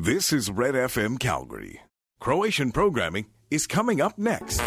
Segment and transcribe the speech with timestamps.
[0.00, 1.80] This is Red FM Calgary.
[2.20, 4.60] Croatian programming is coming up next.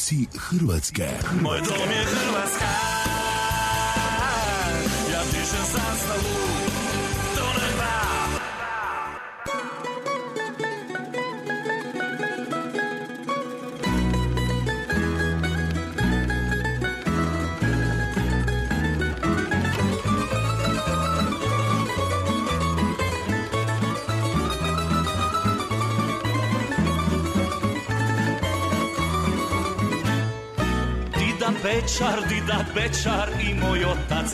[0.05, 1.07] Zvuci Hrvatske.
[1.41, 2.94] Moj dom je Hrvatska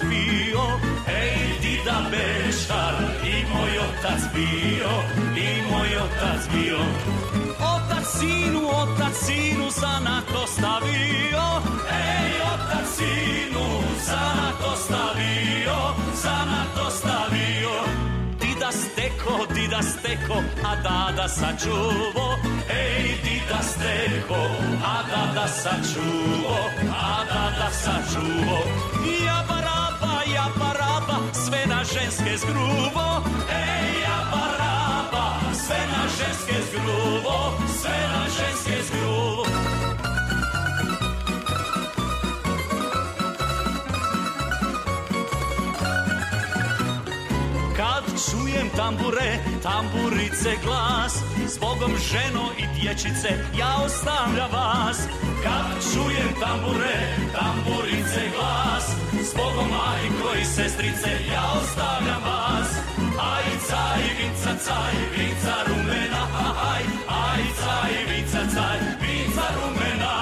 [0.10, 0.66] bio.
[1.08, 4.94] Ej, Dida Bečar i moj otac bio
[5.36, 6.82] I moj otac bio.
[7.76, 11.46] Otac sinu, otac sinu za NATO stavio.
[11.92, 13.66] Ej, otac sinu
[14.06, 15.80] za NATO stavio
[16.14, 17.76] Za NATO stavio.
[18.40, 22.38] Dida steko, dida steko, a dada sačuvo.
[22.70, 24.42] Ej, dida steko,
[24.84, 26.58] a dada sačuvo
[26.92, 28.58] A dada sačuvo.
[29.26, 29.41] Ja
[30.60, 38.84] baraba, sve na ženske zgruvo Ej, ja baraba, sve na ženske zgruvo Sve na ženske
[38.84, 39.46] zgruvo
[47.76, 51.14] Kad čujem tambure, tamburice glas
[51.48, 53.30] Zbogom ženo i dječice,
[53.60, 54.98] ja ostavljam vas
[55.44, 56.98] Kad čujem tambure,
[57.36, 58.86] tamburice glas
[59.30, 62.70] Zbogom majko i sestrice, ja ostavljam vas.
[63.34, 66.24] Aj, caj, vinca, caj, vinca rumena
[66.72, 70.14] Aj, aj, caj, vinca, caj, vinca rumena.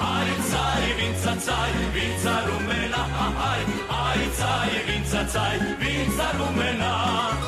[0.00, 3.02] Aj, caj, vinca, caj, vinca rumena
[3.50, 3.62] Aj,
[4.04, 7.47] aj, caj, vinca, caj, vinca rumena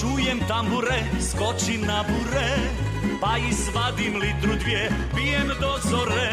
[0.00, 2.52] čujem tambure, skočim na bure
[3.20, 6.30] Pa izvadim litru dvije, pijem do zore.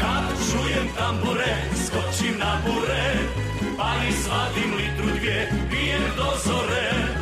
[0.00, 1.54] Kad čujem tambure,
[1.86, 3.06] skočim na bure
[3.76, 7.19] Pa izvadim litru dvije, pijem do zore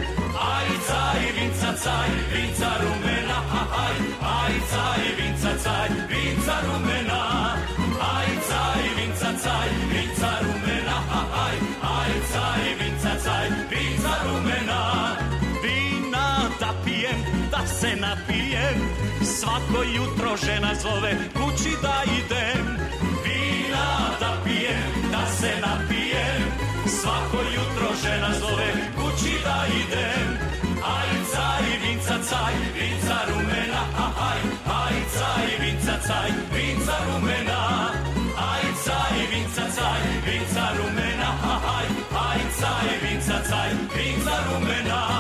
[19.59, 22.67] Svako jutro žena zove kući da idem.
[23.25, 23.89] Vina
[24.21, 26.43] da pijem, da se napijem.
[26.87, 30.29] Svako jutro žena zove kući da idem.
[30.97, 33.83] Aj, caj, vinca, caj, vinca rumena
[34.31, 34.41] Aj,
[34.83, 37.61] aj, caj, vinca, caj, vinca rumena.
[38.51, 41.31] Aj, caj, vinca, caj, vinca rumena
[41.77, 41.87] Aj,
[42.29, 45.18] aj, caj, vinca, caj, vinca rumena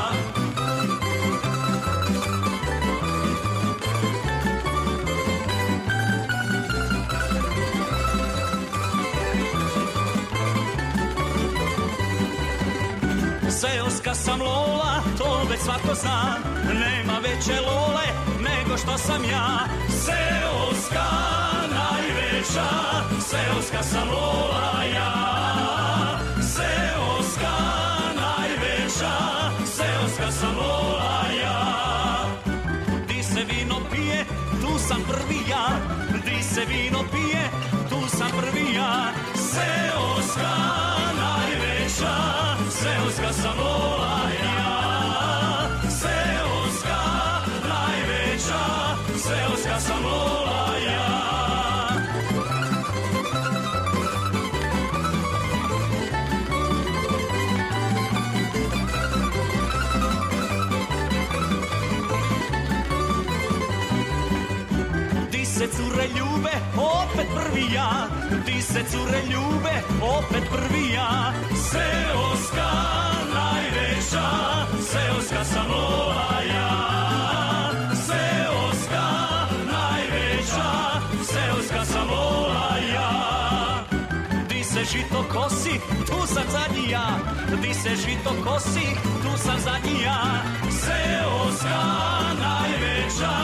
[13.61, 16.37] Seoska sam lola, to već svako zna.
[16.65, 18.07] Nema veće lole
[18.41, 19.59] nego što sam ja.
[19.89, 21.09] Seoska
[21.75, 22.69] najveća,
[23.21, 25.13] seoska sam lola ja.
[26.55, 27.57] Seoska
[28.17, 29.15] najveća,
[29.65, 31.65] seoska sam lola ja.
[33.09, 34.25] Di se vino pije,
[34.61, 35.69] tu sam prvi ja.
[36.25, 37.51] Di se vino pije,
[37.89, 39.13] tu sam prvi ja.
[39.35, 40.88] Seoska
[67.19, 68.09] opet prvi ja.
[68.47, 69.83] Di se cure ljube,
[70.19, 71.33] opet prvi ja.
[71.71, 72.71] Seoska
[73.35, 74.29] najveća,
[74.81, 76.71] seoska sam vola ja.
[78.07, 79.07] Seoska
[79.73, 80.71] najveća,
[81.33, 83.85] seoska sam vola ja.
[84.49, 87.09] Di se žito kosi, tu sam zadnji ja.
[87.63, 88.87] Di se žito kosi,
[89.23, 90.23] tu sam zadnji ja.
[90.71, 91.83] Seoska
[92.41, 93.35] najveća,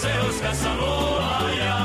[0.00, 1.83] seoska sam vola ja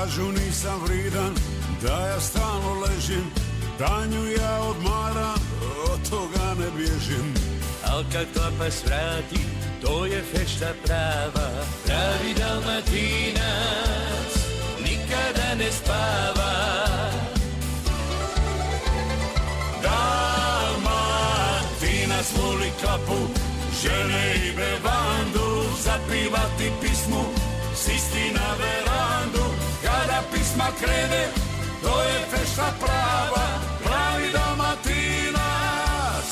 [0.00, 1.34] Kažu nisam vridan,
[1.82, 3.30] da ja stalno ležim,
[3.78, 5.40] danju ja odmaram,
[5.92, 7.34] od toga ne bježim.
[7.84, 9.40] Al kad klapas vrati,
[9.82, 11.50] to je fešta prava.
[11.86, 14.32] Pravi dalmatinac,
[14.84, 16.52] nikada ne spava.
[19.82, 21.12] Dalmatinac
[22.36, 23.20] voli kapu,
[23.82, 27.24] žene i bevandu, zapivati pismu,
[30.60, 31.24] Pisma krene,
[31.82, 33.46] to je fešta prava,
[33.84, 36.28] pravi dalmatinac,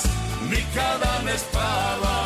[0.50, 2.18] nikada ne spava.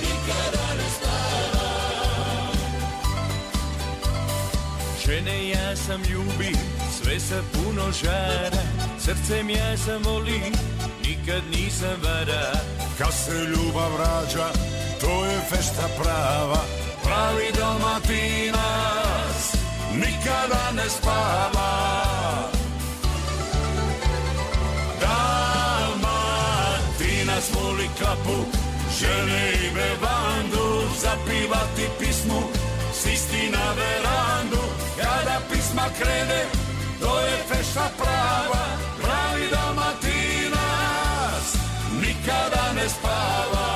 [0.00, 1.68] Nikada ne spava.
[5.06, 6.52] Žene ja sam ljubi,
[7.02, 8.62] sve sa puno žara
[8.98, 10.40] Srcem ja sam voli,
[11.02, 12.52] nikad nisam vara
[12.98, 14.48] Kad se ljubav rađa,
[15.00, 16.60] to je fešta prava,
[17.08, 19.40] pravi dalmatinac,
[20.00, 21.70] nikada ne spava.
[25.02, 26.44] Dalmatinac
[27.54, 28.38] voli kapu,
[28.98, 30.66] žene i bevandu,
[31.02, 32.40] zapivati pismu,
[33.02, 34.62] sisti na verandu.
[35.00, 36.42] Kada pisma krene,
[37.00, 38.64] to je fešta prava,
[39.02, 41.46] pravi dalmatinac,
[42.00, 43.67] nikada ne spava.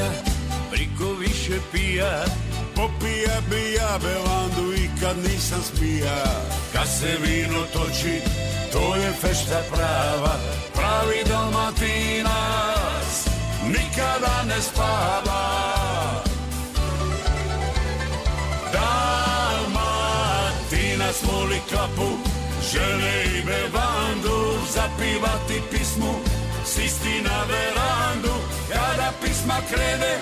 [0.00, 0.10] Sam i ja,
[0.70, 2.24] priko više pija.
[2.76, 6.24] Popija bi ja bevandu i kad nisam smija
[6.72, 8.20] Kad se vino toči,
[8.72, 10.34] to je fešta prava
[10.74, 13.26] Pravi dalmatinac,
[13.66, 15.60] nikada ne spava.
[19.52, 20.02] Dalmatinac
[21.22, 22.10] voli kapu,
[22.72, 26.14] žene i bevandu Zapivati pismu,
[26.64, 30.14] sisti na verandu Kada pisma krene,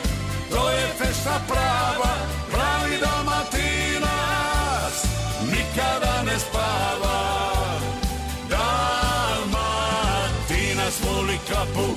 [0.50, 2.12] to je fešta prava,
[2.52, 4.97] pravi dalmatinac,
[5.52, 7.19] nikada ne spava.
[8.52, 9.75] Dalmatinac
[11.05, 11.88] voli kapu,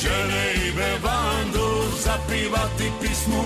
[0.00, 1.68] žene i bevandu,
[2.04, 3.44] zapivati pismu,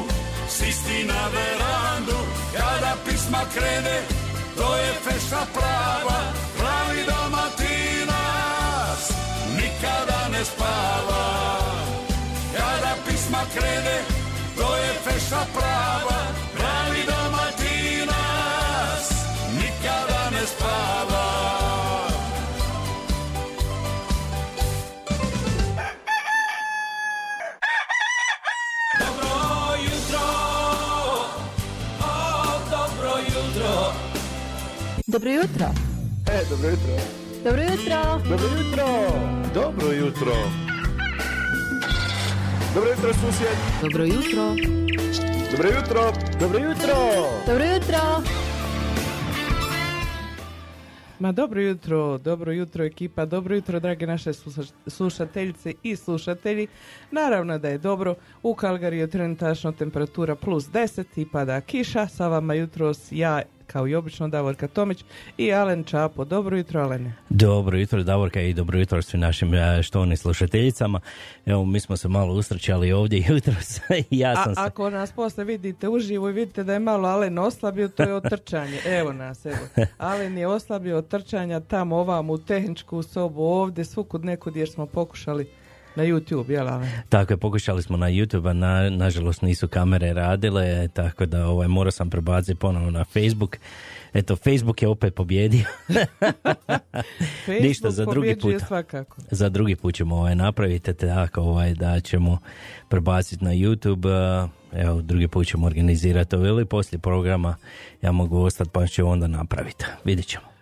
[0.48, 2.18] sisti na verandu.
[2.56, 3.98] Kada pisma krene,
[4.56, 6.18] to je fešta prava,
[6.58, 9.02] pravi dalmatinac,
[9.56, 11.63] nikada ne spava.
[13.06, 13.98] Pisma krene,
[14.56, 16.20] to je fešta prava,
[16.56, 19.06] pravi dalmatinac,
[19.58, 21.24] nikada ne spava.
[28.98, 29.30] Dobro
[29.84, 30.26] jutro,
[32.00, 32.12] o,
[32.70, 33.92] dobro jutro
[35.06, 35.66] Dobro jutro.
[36.26, 36.94] E, dobro jutro.
[37.44, 38.20] Dobro jutro.
[38.28, 38.34] Dobro jutro.
[38.34, 38.86] Dobro jutro.
[39.54, 40.34] Dobro jutro,
[42.74, 43.56] susjed.
[43.82, 44.54] Dobro jutro.
[45.50, 46.12] Dobro jutro.
[46.40, 46.94] Dobro jutro.
[47.46, 47.98] Dobro jutro.
[51.18, 56.66] Ma dobro jutro, dobro jutro ekipa, dobro jutro drage naše sluša- slušateljice i slušatelji.
[57.10, 62.28] Naravno da je dobro, u Kalgariju je trenutačno temperatura plus 10 i pada kiša, sa
[62.28, 65.04] vama jutros ja kao i obično Davorka Tomić
[65.38, 66.24] i Alen Čapo.
[66.24, 67.12] Dobro jutro Alene.
[67.28, 71.00] Dobro jutro Davorka i dobro jutro svim našim e, štovnim slušateljicama.
[71.46, 73.78] Evo mi smo se malo usrećali ovdje jutros
[74.10, 74.60] i ja sam A se...
[74.60, 78.28] ako nas posle vidite uživo i vidite da je malo Alen oslabio, to je od
[78.30, 78.78] trčanja.
[78.86, 79.86] Evo nas, evo.
[79.98, 84.86] Alen je oslabio od trčanja tamo ovam u tehničku sobu ovdje, svukud nekud jer smo
[84.86, 85.63] pokušali
[85.96, 86.66] na YouTube, jel?
[87.08, 91.68] Tako je, pokušali smo na YouTube, a na, nažalost nisu kamere radile, tako da ovaj,
[91.68, 93.56] morao sam prebaciti ponovno na Facebook.
[94.14, 95.64] Eto, Facebook je opet pobjedio.
[95.86, 98.54] Facebook Ništa, za drugi put.
[98.66, 99.16] svakako.
[99.30, 102.38] Za drugi put ćemo ovaj, napraviti tako ovaj, da ćemo
[102.88, 104.48] prebaciti na YouTube.
[104.72, 107.56] Evo, drugi put ćemo organizirati ovo ili poslije programa
[108.02, 109.84] ja mogu ostati pa ću onda napraviti.
[110.04, 110.53] Vidjet ćemo.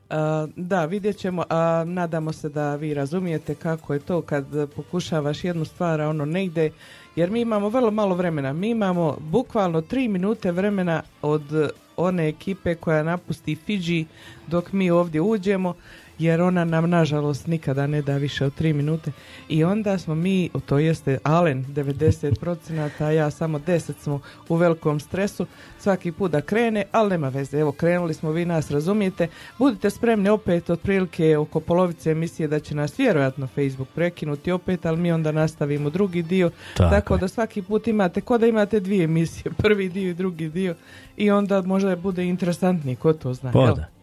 [0.56, 5.64] Da, vidjet ćemo, a nadamo se da vi razumijete kako je to kad pokušavaš jednu
[5.64, 6.70] stvar, a ono ne ide,
[7.16, 8.52] jer mi imamo vrlo malo vremena.
[8.52, 14.06] Mi imamo bukvalno tri minute vremena od one ekipe koja napusti Fiji
[14.46, 15.74] dok mi ovdje uđemo,
[16.24, 19.12] jer ona nam nažalost nikada ne da više od tri minute.
[19.48, 25.00] I onda smo mi, to jeste Alen 90%, a ja samo 10 smo u velikom
[25.00, 25.46] stresu
[25.78, 27.58] svaki put da krene, ali nema veze.
[27.58, 29.28] Evo, krenuli smo, vi nas razumijete.
[29.58, 34.96] Budite spremni opet otprilike oko polovice emisije da će nas vjerojatno Facebook prekinuti opet, ali
[34.96, 36.50] mi onda nastavimo drugi dio.
[36.76, 40.48] Tako Tako da svaki put imate, ko da imate dvije emisije, prvi dio i drugi
[40.48, 40.74] dio.
[41.16, 43.52] I onda možda bude interesantniji, ko to zna.
[43.52, 43.74] Pa jel?
[43.74, 44.01] da.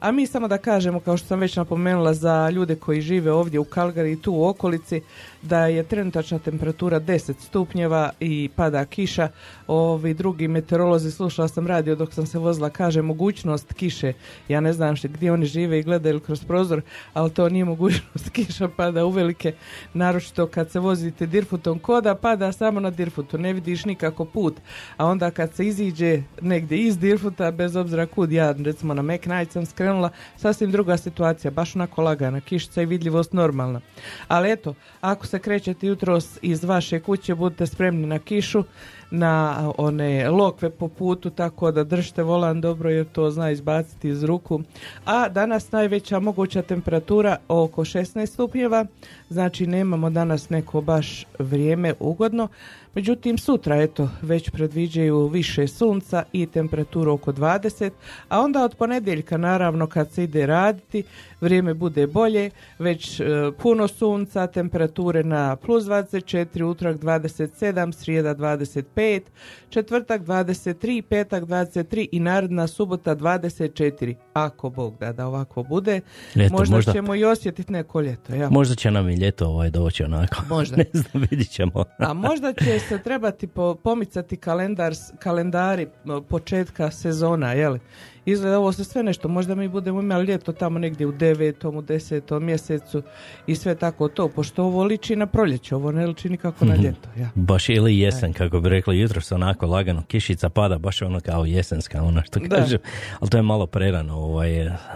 [0.00, 3.60] A mi samo da kažemo, kao što sam već napomenula, za ljude koji žive ovdje
[3.60, 5.00] u Kalgari i tu u okolici,
[5.42, 9.28] da je trenutačna temperatura 10 stupnjeva i pada kiša.
[9.66, 14.12] Ovi drugi meteorolozi, slušala sam radio dok sam se vozila, kaže mogućnost kiše.
[14.48, 16.82] Ja ne znam što, gdje oni žive i gledaju kroz prozor,
[17.14, 19.52] ali to nije mogućnost kiša, pada uvelike.
[19.94, 24.54] Naročito kad se vozite dirfutom koda, pada samo na dirfutu, ne vidiš nikako put.
[24.96, 29.52] A onda kad se iziđe negdje iz dirfuta, bez obzira kud, ja recimo na Night
[29.52, 33.80] sam skrenula, sasvim druga situacija, baš onako lagana, kišica i vidljivost normalna.
[34.28, 38.64] Ali eto, ako se krećete jutros iz vaše kuće, budite spremni na kišu,
[39.10, 44.24] na one lokve po putu, tako da držite volan dobro jer to zna izbaciti iz
[44.24, 44.60] ruku.
[45.04, 48.86] A danas najveća moguća temperatura oko 16 stupnjeva,
[49.28, 52.48] znači nemamo danas neko baš vrijeme ugodno.
[52.94, 57.90] Međutim, sutra, eto, već predviđaju više sunca i temperaturu oko 20,
[58.28, 61.02] a onda od ponedjeljka, naravno, kad se ide raditi,
[61.40, 63.24] vrijeme bude bolje, već e,
[63.58, 69.20] puno sunca, temperature na plus 24, utrak 27, srijeda 25,
[69.68, 74.14] četvrtak 23, petak 23 i naredna subota 24.
[74.32, 76.00] Ako Bog da, da ovako bude,
[76.34, 78.34] Eto, možda, možda- ćemo i osjetiti neko ljeto.
[78.34, 78.50] Ja.
[78.50, 80.42] Možda će nam i ljeto ovaj doći onako.
[80.48, 80.76] Možda.
[80.82, 81.84] ne znam, vidit ćemo.
[81.98, 85.86] A možda će se trebati po- pomicati kalendar, kalendari
[86.22, 87.78] početka sezona, jel?
[88.26, 91.82] Izgleda ovo se sve nešto, možda mi budemo imali ljeto tamo negdje u devetom, u
[91.82, 93.02] desetom mjesecu
[93.46, 96.82] i sve tako to, pošto ovo liči na proljeće, ovo ne liči nikako na Mhm.
[96.82, 97.28] ljeto, ja.
[97.34, 101.44] Baš ili jesen, kako bi rekli, jutro se onako lagano, kišica pada, baš ono kao
[101.44, 102.78] jesenska, ono što kažem.
[103.20, 104.50] Ali to je malo prerano, ovaj,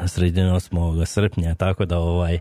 [0.06, 0.70] sredina 8.
[1.06, 2.38] srpnja, tako da ovaj,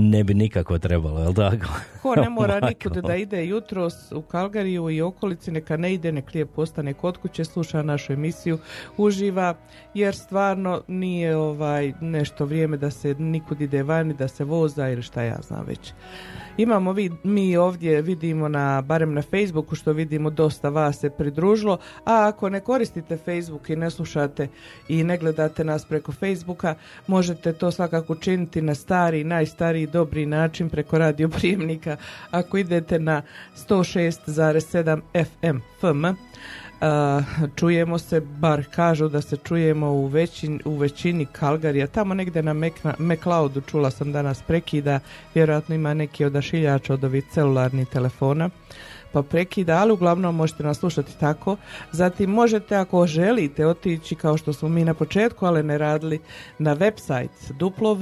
[0.00, 1.66] ne bi nikako trebalo, jel tako?
[2.02, 6.34] Ko ne mora nikud da ide jutros u Kalgariju i okolici, neka ne ide, nek
[6.34, 8.58] lijep ostane kod kuće, sluša našu emisiju,
[8.96, 9.54] uživa,
[9.94, 15.02] jer stvarno nije ovaj nešto vrijeme da se nikud ide vani, da se voza ili
[15.02, 15.92] šta ja znam već.
[16.58, 21.78] Imamo vi, mi ovdje vidimo na, barem na Facebooku što vidimo dosta vas se pridružilo,
[22.04, 24.48] a ako ne koristite Facebook i ne slušate
[24.88, 26.74] i ne gledate nas preko Facebooka,
[27.06, 31.96] možete to svakako učiniti na stari, najstariji, dobri način preko radio prijemnika
[32.30, 33.22] ako idete na
[33.68, 36.06] 106,7 FM FM.
[37.56, 42.54] Čujemo se, bar kažu da se čujemo u, većin, u većini Kalgarija, tamo negdje na
[42.98, 45.00] McLeodu čula sam danas prekida,
[45.34, 48.50] vjerojatno ima neki odašiljač od ovih celularnih telefona,
[49.12, 51.56] pa prekida, ali uglavnom možete nas slušati tako.
[51.92, 56.20] Zatim možete ako želite otići kao što smo mi na početku, ali ne radili,
[56.58, 57.98] na website duplov,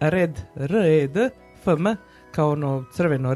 [0.00, 1.16] red, red,
[1.64, 1.86] fm,
[2.30, 3.34] kao ono crveno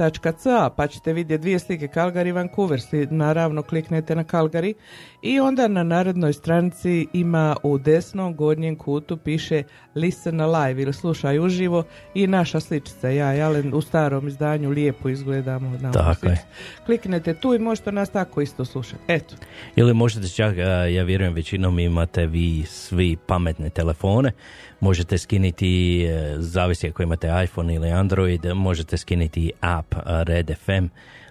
[0.00, 2.80] redfm.ca pa ćete vidjeti dvije slike Calgary i Vancouver.
[3.10, 4.74] Naravno kliknete na Calgary
[5.22, 9.62] i onda na narednoj stranici ima u desnom gornjem kutu piše
[9.94, 13.08] Listen Alive ili slušaj uživo i naša sličica.
[13.08, 15.78] Ja i Alen u starom izdanju lijepo izgledamo.
[15.80, 16.44] na Tako je.
[16.86, 19.02] Kliknete tu i možete nas tako isto slušati.
[19.08, 19.34] Eto.
[19.76, 20.56] Ili možete čak,
[20.90, 24.32] ja vjerujem većinom imate vi svi pametne telefone,
[24.80, 30.86] možete skiniti, e, zavisi ako imate iPhone ili Android, možete skiniti app a, Red FM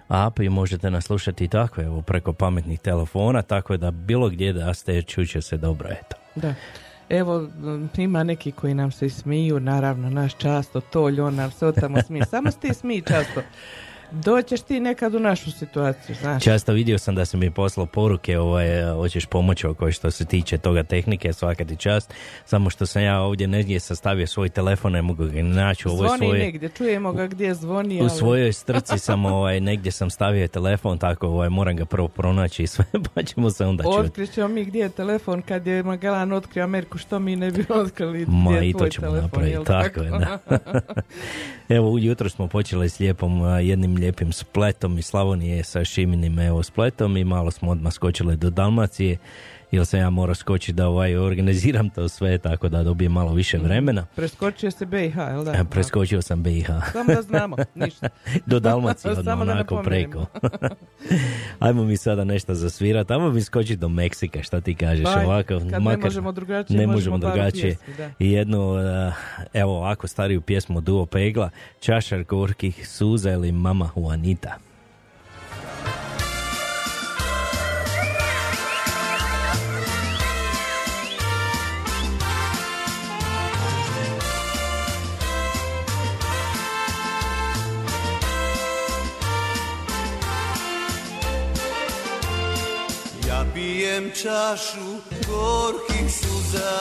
[0.08, 4.52] app i možete nas slušati i tako, evo, preko pametnih telefona, tako da bilo gdje
[4.52, 6.16] da ste, čuće se dobro, eto.
[6.34, 6.54] Da.
[7.08, 7.48] Evo,
[7.96, 12.02] ima neki koji nam se smiju, naravno, naš často, Tolj, on nam se od tamo
[12.02, 12.24] smije.
[12.24, 13.40] Samo se ti smiji často.
[14.12, 16.44] Doćeš ti nekad u našu situaciju, znaš.
[16.44, 20.24] Često vidio sam da sam mi poslao poruke, ovaj, e, hoćeš pomoći oko što se
[20.24, 22.14] tiče toga tehnike, svaka ti čast,
[22.44, 26.08] samo što sam ja ovdje negdje sastavio svoj telefon, ne mogu ga naći u ovoj
[26.08, 26.44] Zvoni svoje...
[26.44, 28.10] negdje, čujemo ga gdje zvoni, U ali...
[28.10, 32.66] svojoj strci sam ovaj, negdje sam stavio telefon, tako ovaj, moram ga prvo pronaći i
[32.66, 33.96] sve, pa ćemo se onda čuti.
[33.98, 38.26] Otkrićemo mi gdje je telefon kad je Magellan otkrio Ameriku, što mi ne bi otkrili
[38.28, 40.38] Ma gdje je i to ćemo telefon, napraviti, jel tako je, da.
[41.76, 47.16] Evo, ujutro smo počeli s lijepom, jednim lijepim spletom iz Slavonije sa Šiminim evo spletom
[47.16, 49.18] i malo smo odmah skočili do Dalmacije,
[49.70, 53.58] jer sam ja morao skočiti da ovaj, organiziram to sve, tako da dobijem malo više
[53.58, 54.06] vremena.
[54.16, 55.52] Preskočio se BiH, jel da?
[55.52, 56.70] E, Preskočio sam BiH.
[56.92, 58.08] Samo da znamo, ništa.
[58.46, 60.26] Do Dalmacije odmah da onako preko.
[61.58, 65.60] Ajmo mi sada nešto zasvirati, ajmo mi skočiti do Meksika, šta ti kažeš Baj, ovako?
[65.70, 67.76] kad ne možemo drugačije, ne možemo drugačije.
[68.18, 69.12] I jednu, eh,
[69.54, 71.50] evo ovako stariju pjesmu Duo Pegla,
[71.80, 74.69] Čašar gorkih suza ili Mama Juanita.
[94.00, 96.72] Pijem čašu gorkih suza.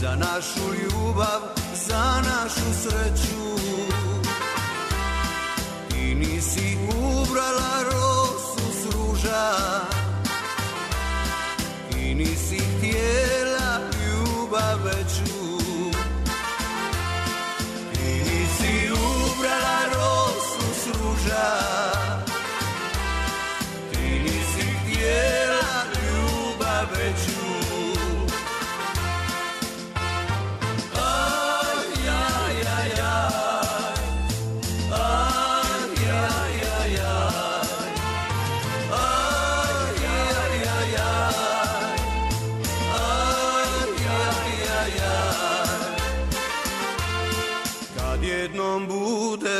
[0.00, 1.40] Za našu ljubav,
[1.74, 3.56] za našu sreću.
[5.90, 9.52] Ti nisi ubrala rosu s ruža.
[11.90, 12.60] Ti nisi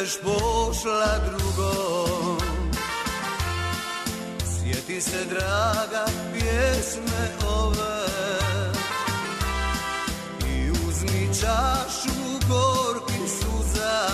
[0.06, 2.38] budeš pošla drugom.
[4.44, 8.06] Sjeti se draga pjesme ove.
[10.48, 14.08] I uzmi čašu gorkih suza.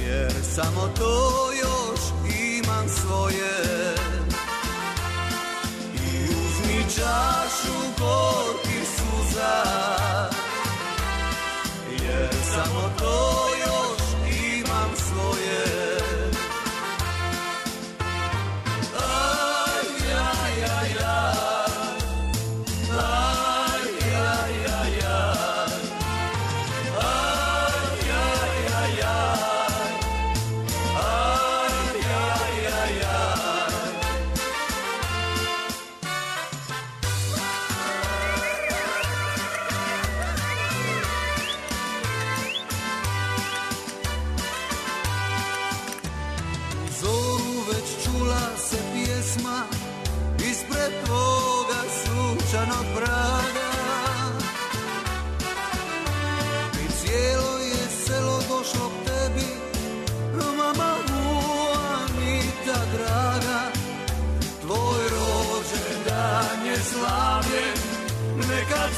[0.00, 2.00] Jer samo to još
[2.40, 3.94] imam svoje.
[5.94, 10.09] I uzmi čašu gorkih suza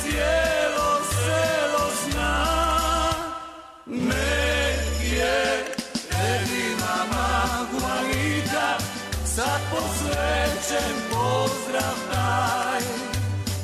[0.03, 2.35] cijelo selo zna.
[3.87, 5.65] Nek je
[6.11, 8.79] tebi mama Juanita
[9.25, 12.81] sad posvećen pozdrav taj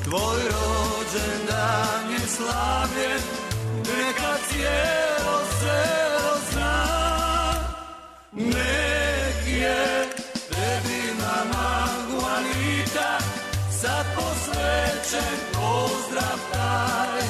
[0.03, 3.21] tvoj rođendan je slavljen
[3.77, 4.98] neka cijelo
[15.09, 17.27] posvećen pozdrav taj.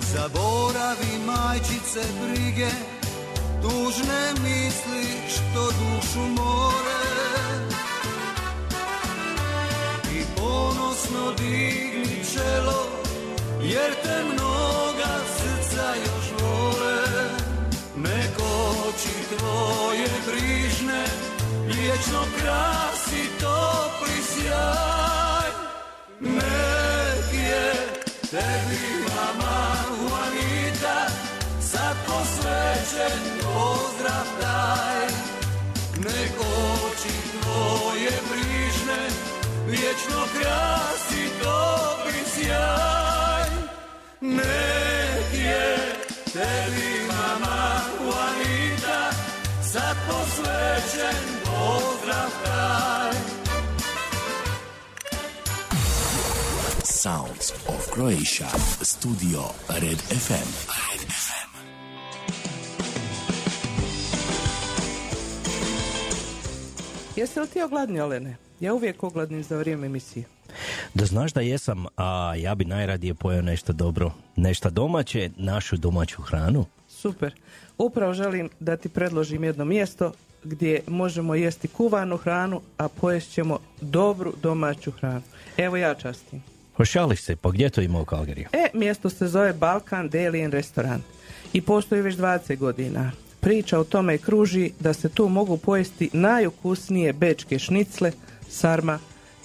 [0.00, 2.70] Zaboravi majčice brige
[3.62, 7.00] Tužne misli što dušu more.
[10.12, 12.86] I ponosno digni čelo
[13.62, 17.02] Jer te mnoga srca još vole
[17.96, 21.29] Neko oči tvoje brižne
[21.70, 25.50] Vječno krasi topli sjaj.
[26.20, 27.72] Nek je
[28.30, 31.06] tebi mama Juanita
[31.60, 35.06] Sad posvećen pozdrav taj
[35.96, 39.08] Nek oči tvoje brižne
[39.66, 43.48] Vječno krasi topli sjaj.
[44.20, 45.76] Nek je
[46.32, 47.79] tebi mama
[49.72, 53.12] Sad posvećen pozdrav taj
[56.84, 58.48] Sounds of Croatia.
[58.82, 60.50] Studio Red FM.
[60.68, 61.50] Red FM.
[67.16, 68.36] Jeste li ti ogladni, Olene?
[68.60, 70.24] Ja uvijek ogladnim za vrijeme emisije.
[70.94, 76.22] Da znaš da jesam, a ja bi najradije pojeo nešto dobro, nešto domaće, našu domaću
[76.22, 76.66] hranu.
[76.88, 77.34] Super.
[77.80, 80.12] Upravo želim da ti predložim jedno mjesto
[80.44, 85.22] gdje možemo jesti kuvanu hranu, a pojest ćemo dobru domaću hranu.
[85.56, 86.42] Evo ja častim.
[86.76, 88.48] Pošališ se, pa gdje to ima u Kalgariju?
[88.52, 91.04] E, mjesto se zove Balkan Deli and Restaurant
[91.52, 93.12] i postoji već 20 godina.
[93.40, 98.12] Priča o tome kruži da se tu mogu pojesti najukusnije bečke šnicle,
[98.48, 98.98] sarma,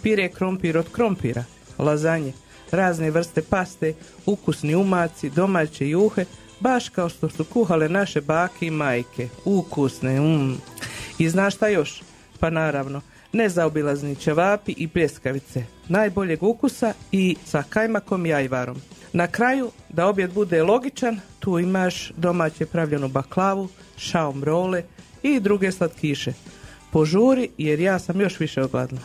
[0.04, 1.44] pire krompir od krompira,
[1.78, 2.34] lazanje,
[2.72, 3.94] razne vrste paste,
[4.26, 6.26] ukusni umaci, domaće juhe,
[6.66, 9.28] baš kao što su kuhale naše bake i majke.
[9.46, 10.58] Ukusne, mm.
[11.18, 12.02] I znaš šta još?
[12.40, 13.02] Pa naravno,
[13.34, 18.82] nezaobilazni ćevapi i pljeskavice, najboljeg ukusa i sa kajmakom i ajvarom.
[19.14, 24.84] Na kraju, da objed bude logičan, tu imaš domaće pravljenu baklavu, šaom role
[25.24, 26.34] i druge slatkiše.
[26.92, 29.02] Požuri jer ja sam još više ogladna.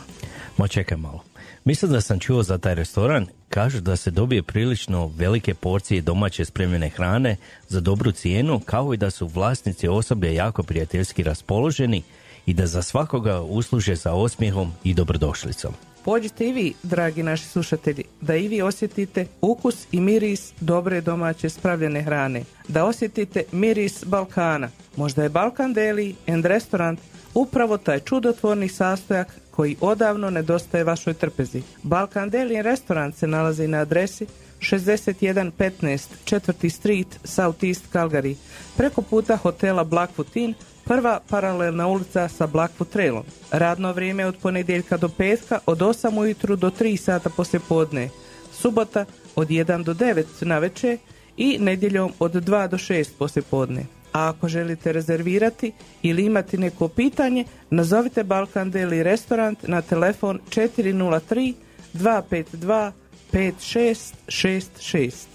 [0.57, 1.30] Ma čekaj malo.
[1.65, 3.27] Mislim da sam čuo za taj restoran.
[3.49, 8.97] Kažu da se dobije prilično velike porcije domaće spremljene hrane za dobru cijenu, kao i
[8.97, 12.03] da su vlasnici osoblje jako prijateljski raspoloženi
[12.45, 15.73] i da za svakoga usluže sa osmijehom i dobrodošlicom.
[16.05, 21.49] Pođite i vi, dragi naši slušatelji, da i vi osjetite ukus i miris dobre domaće
[21.49, 22.43] spravljene hrane.
[22.67, 24.69] Da osjetite miris Balkana.
[24.95, 26.99] Možda je Balkan Deli and Restaurant
[27.33, 31.61] upravo taj čudotvorni sastojak koji odavno nedostaje vašoj trpezi.
[31.83, 34.27] Balkan Deli Restaurant se nalazi na adresi
[34.59, 36.69] 6115 4.
[36.69, 38.35] Street, South East Calgary,
[38.77, 40.53] preko puta hotela Blackfoot Inn,
[40.85, 43.23] prva paralelna ulica sa Blackfoot Trailom.
[43.51, 48.09] Radno vrijeme od ponedjeljka do petka od 8 ujutru do 3 sata poslje podne.
[48.51, 50.97] Subota od 1 do 9 na večer
[51.37, 54.00] i nedjeljom od 2 do 6 poslje podne.
[54.13, 55.71] A ako želite rezervirati
[56.01, 61.53] ili imati neko pitanje, nazovite Balkan Deli Restaurant na telefon 403
[61.93, 62.91] 252
[63.33, 65.31] 5666.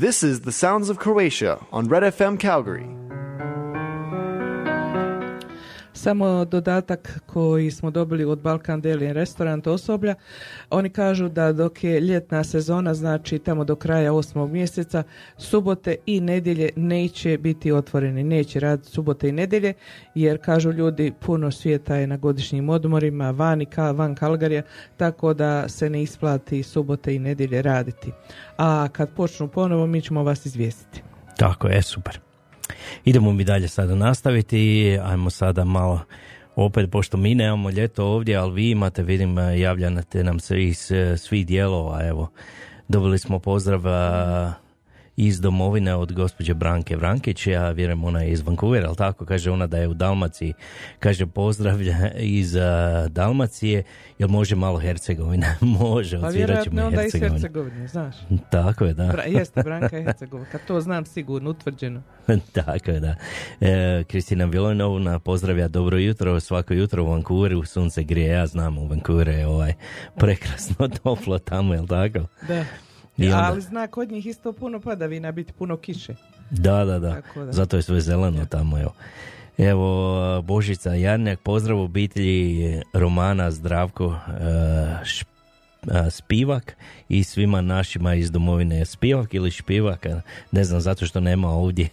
[0.00, 3.05] This is the sounds of Croatia on Red FM Calgary.
[6.06, 10.14] Samo dodatak koji smo dobili od Balkan Deli Restaurant osoblja.
[10.70, 15.02] Oni kažu da dok je ljetna sezona, znači tamo do kraja osmog mjeseca,
[15.38, 18.24] subote i nedjelje neće biti otvoreni.
[18.24, 19.74] Neće raditi subote i nedjelje,
[20.14, 24.62] jer kažu ljudi puno svijeta je na godišnjim odmorima, van, i ka, van Kalgarija,
[24.96, 28.12] tako da se ne isplati subote i nedjelje raditi.
[28.56, 31.02] A kad počnu ponovo, mi ćemo vas izvijestiti.
[31.36, 32.25] Tako je, super.
[33.04, 36.00] Idemo mi dalje sada nastaviti, ajmo sada malo
[36.56, 41.16] opet, pošto mi nemamo ljeto ovdje, ali vi imate, vidim, javljate nam se iz eh,
[41.16, 42.30] svih dijelova, evo,
[42.88, 44.65] dobili smo pozdrav eh,
[45.16, 49.50] iz domovine od gospođe Branke Vrankić, ja vjerujem ona je iz Vancouvera, ali tako, kaže
[49.50, 50.54] ona da je u Dalmaciji,
[50.98, 52.62] kaže pozdravlja iz eh,
[53.08, 53.82] Dalmacije,
[54.18, 55.46] jel može malo Hercegovina?
[55.80, 57.12] može, Pa odsvirat ćemo onda iz.
[57.20, 58.14] Hercegovine, znaš.
[58.50, 59.04] Tako je, da.
[59.04, 62.02] Bra- jeste, Branka je Hercegovina, kad to znam sigurno, utvrđeno.
[62.52, 63.14] Tako je, da.
[63.60, 68.86] E, Kristina Vilojnovna pozdravlja dobro jutro, svako jutro u Vancouveru, sunce grije, ja znam u
[68.86, 69.72] Vancouveru je ovaj,
[70.20, 72.18] prekrasno toplo tamo, jel tako?
[72.48, 72.64] Da.
[73.18, 76.14] I onda- Ali zna kod njih isto puno padavina, biti puno kiše.
[76.50, 77.52] Da, da, da, Tako da.
[77.52, 78.92] zato je sve zeleno tamo, evo.
[79.58, 82.60] Evo, Božica Jarnjak, pozdrav obitelji
[82.92, 84.42] Romana Zdravko e,
[85.04, 85.24] Š-
[85.84, 86.76] a, Spivak
[87.08, 90.06] i svima našima iz domovine Spivak ili Špivak,
[90.52, 91.88] ne znam zato što nema ovdje.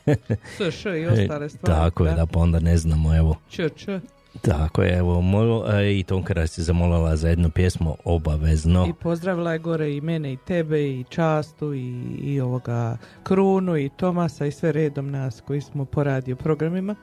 [0.57, 1.75] S, Š i ostale stvari.
[1.75, 3.38] Tako je, da, pa onda ne znamo, evo.
[3.49, 3.99] Č, Č.
[4.41, 8.88] Tako je, evo, mol, e, i Tonka nas je zamolila za jednu pjesmu obavezno.
[8.89, 13.89] I pozdravila je gore i mene i tebe i Častu i, i ovoga Krunu i
[13.89, 16.96] Tomasa i sve redom nas koji smo po radio programima.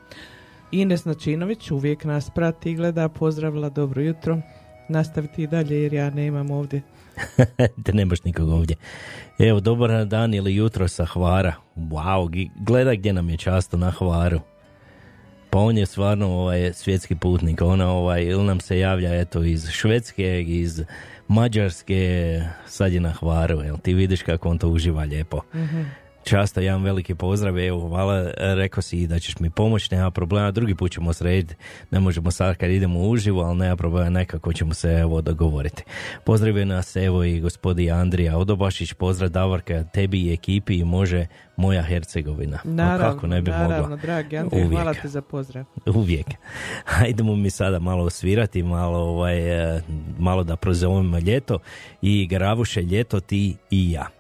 [0.71, 4.38] Ines Načinović uvijek nas prati i gleda, pozdravila, dobro jutro.
[4.88, 6.83] Nastaviti i dalje jer ja nemam ovdje.
[7.85, 8.77] Te nemaš nikog ovdje.
[9.38, 11.55] Evo, dobar dan ili jutro sa Hvara.
[11.77, 14.40] Wow, gledaj gdje nam je často na Hvaru.
[15.50, 17.62] Pa on je stvarno ovaj, svjetski putnik.
[17.62, 20.82] Ona ovaj, ili nam se javlja eto, iz Švedske, iz
[21.28, 23.60] Mađarske, sad je na Hvaru.
[23.60, 23.76] Jel?
[23.76, 25.40] Ti vidiš kako on to uživa lijepo.
[26.24, 30.74] Často jedan veliki pozdrav, evo hvala, rekao si da ćeš mi pomoći, nema problema, drugi
[30.74, 31.54] put ćemo srediti,
[31.90, 35.83] ne možemo sad kad idemo uživo, ali nema problema, nekako ćemo se evo dogovoriti.
[36.24, 41.83] Pozdravio nas evo i gospodi Andrija Odobašić, pozdrav Davorka, tebi i ekipi i može moja
[41.83, 42.59] Hercegovina.
[42.64, 43.96] Naravno, kako ne bi naravno, mogla?
[43.96, 44.80] dragi Andrija, Uvijek.
[44.80, 45.64] hvala ti za pozdrav.
[45.87, 46.26] Uvijek.
[46.94, 49.83] Hajdemo mi sada malo osvirati, malo, ovaj, eh,
[50.18, 51.59] malo da prozovemo ljeto
[52.02, 54.19] i Garavuše ljeto ti i ja.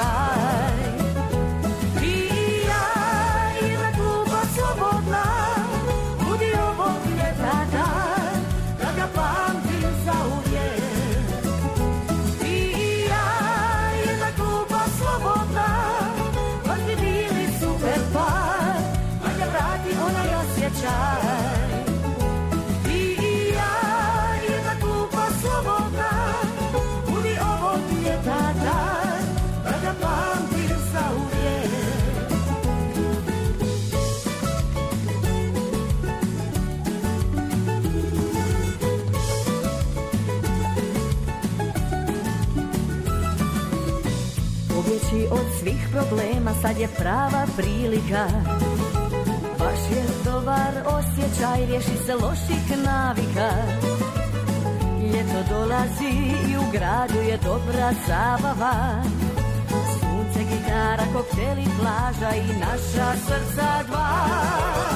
[0.00, 0.49] Osjećaj
[46.62, 48.26] sad je prava prilika.
[49.58, 53.50] Baš je dobar osjećaj, riješi se loših navika.
[55.12, 56.10] Ljeto dolazi
[56.50, 59.02] i u gradu je dobra zabava.
[59.70, 64.89] Sunce, gitara, kokteli, plaža i naša srca dva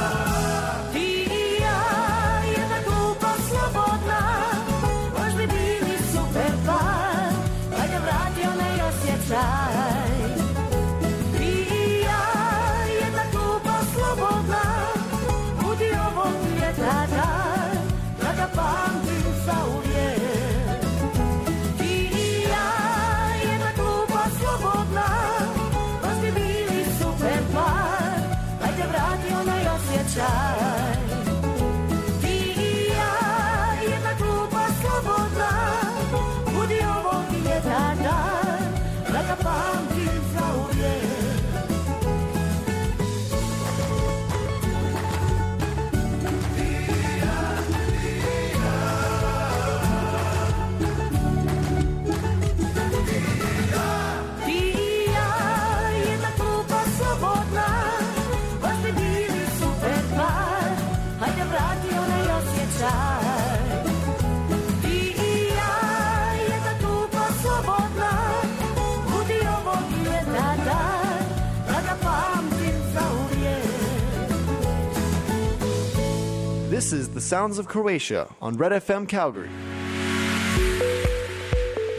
[76.84, 79.48] This is the sounds of Croatia on Red FM Calgary.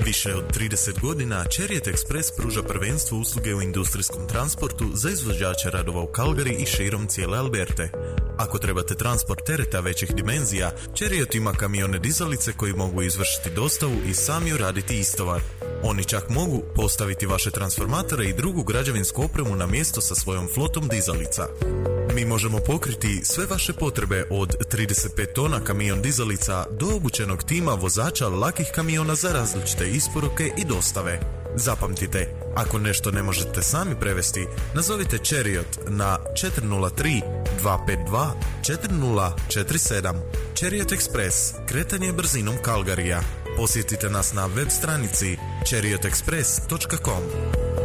[0.06, 6.02] Više od 30 godina Chariot Express pruža prvenstvo usluge u industrijskom transportu za izvođače radova
[6.02, 7.90] u Calgary i širom cijele Alberte.
[8.38, 14.14] Ako trebate transport tereta većih dimenzija, Chariot ima kamione dizalice koji mogu izvršiti dostavu i
[14.14, 15.42] sami uraditi istovar.
[15.84, 20.88] Oni čak mogu postaviti vaše transformatore i drugu građevinsku opremu na mjesto sa svojom flotom
[20.88, 21.48] dizalica.
[22.16, 28.28] Mi možemo pokriti sve vaše potrebe od 35 tona kamion dizalica do obučenog tima vozača
[28.28, 31.20] lakih kamiona za različite isporuke i dostave.
[31.56, 37.22] Zapamtite, ako nešto ne možete sami prevesti, nazovite Chariot na 403
[37.64, 40.14] 252 4047.
[40.60, 43.22] Chariot Express, kretanje brzinom Kalgarija.
[43.58, 47.85] Posjetite nas na web stranici chariotexpress.com.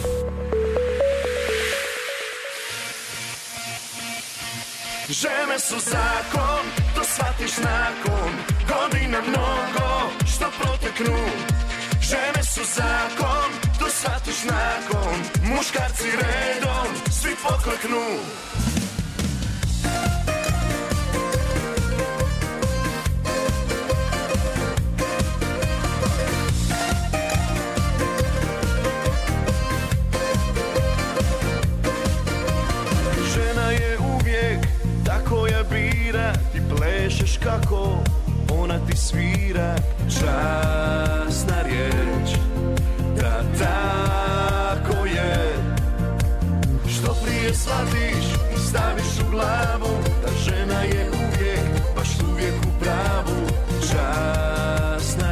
[5.10, 8.32] Žene su zakon, to shvatiš nakon
[8.68, 11.18] Godina mnogo, što proteknu
[12.02, 18.20] Žene su zakon, to shvatiš nakon Muškarci redom, svi pokleknu
[37.44, 38.04] kako
[38.60, 39.76] ona ti svira
[40.10, 42.38] Časna riječ.
[43.16, 45.56] Da tako je.
[46.90, 48.26] Što prije shvatiš
[48.56, 53.48] i staviš u glavu Da žena je uvijek, baš uvijek u pravu.
[53.82, 55.31] Časna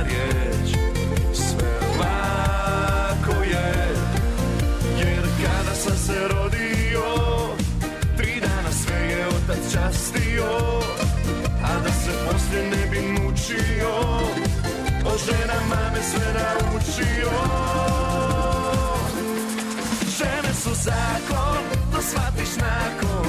[15.19, 17.29] O ženama me sve naučio.
[20.17, 23.28] Žene su zakon, to shvatiš nakon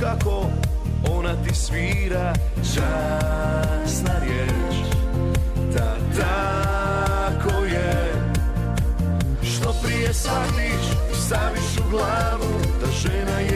[0.00, 0.46] kako
[1.10, 2.32] ona ti svira.
[2.56, 4.74] Časna riječ
[5.72, 8.14] Da tako je.
[9.42, 13.49] Što prije shvatiš i staviš u glavu Da žena je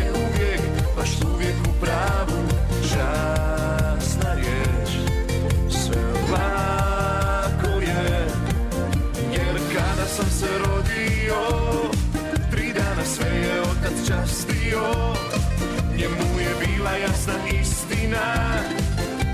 [18.15, 18.63] istina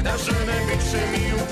[0.03, 1.47] Da žene više ni u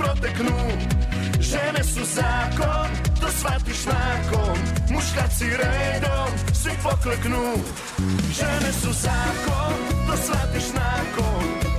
[0.00, 0.58] proteknu.
[1.40, 4.58] Žene su zakon, to shvatiš nakon.
[4.90, 7.44] Muškarci redom, svi pokleknu.
[8.38, 9.74] Žene su zakon,
[10.06, 11.69] to shvatiš nakon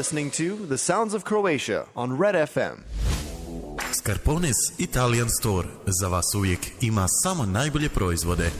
[0.00, 2.76] listening to The Sounds of Croatia on Red FM.
[3.92, 5.68] Scarpones Italian Store
[6.00, 8.50] za vas uvijek ima samo najbolje proizvode.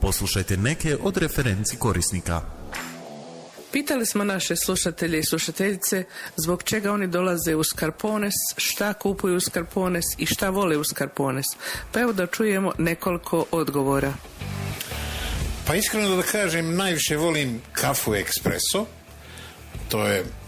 [0.00, 2.40] Poslušajte neke od referenci korisnika.
[3.72, 6.04] Pitali smo naše slušatelje i slušateljice
[6.36, 11.46] zbog čega oni dolaze u Skarpones, šta kupuju u Skarpones i šta vole u Skarpones.
[11.92, 14.12] Pa evo da čujemo nekoliko odgovora.
[15.66, 18.86] Pa iskreno da kažem, najviše volim kafu ekspreso.
[19.88, 20.24] To je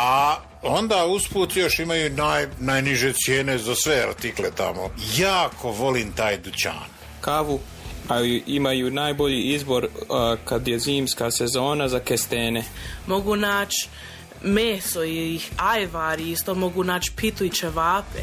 [0.00, 4.90] A onda usput još imaju naj, najniže cijene za sve artikle tamo.
[5.16, 6.88] Jako volim taj dućan.
[7.20, 7.60] Kavu
[8.08, 9.90] a imaju najbolji izbor uh,
[10.44, 12.64] kad je zimska sezona za kestene.
[13.06, 13.88] Mogu naći
[14.42, 18.22] meso i ajvari, isto mogu naći pitu i ćevape.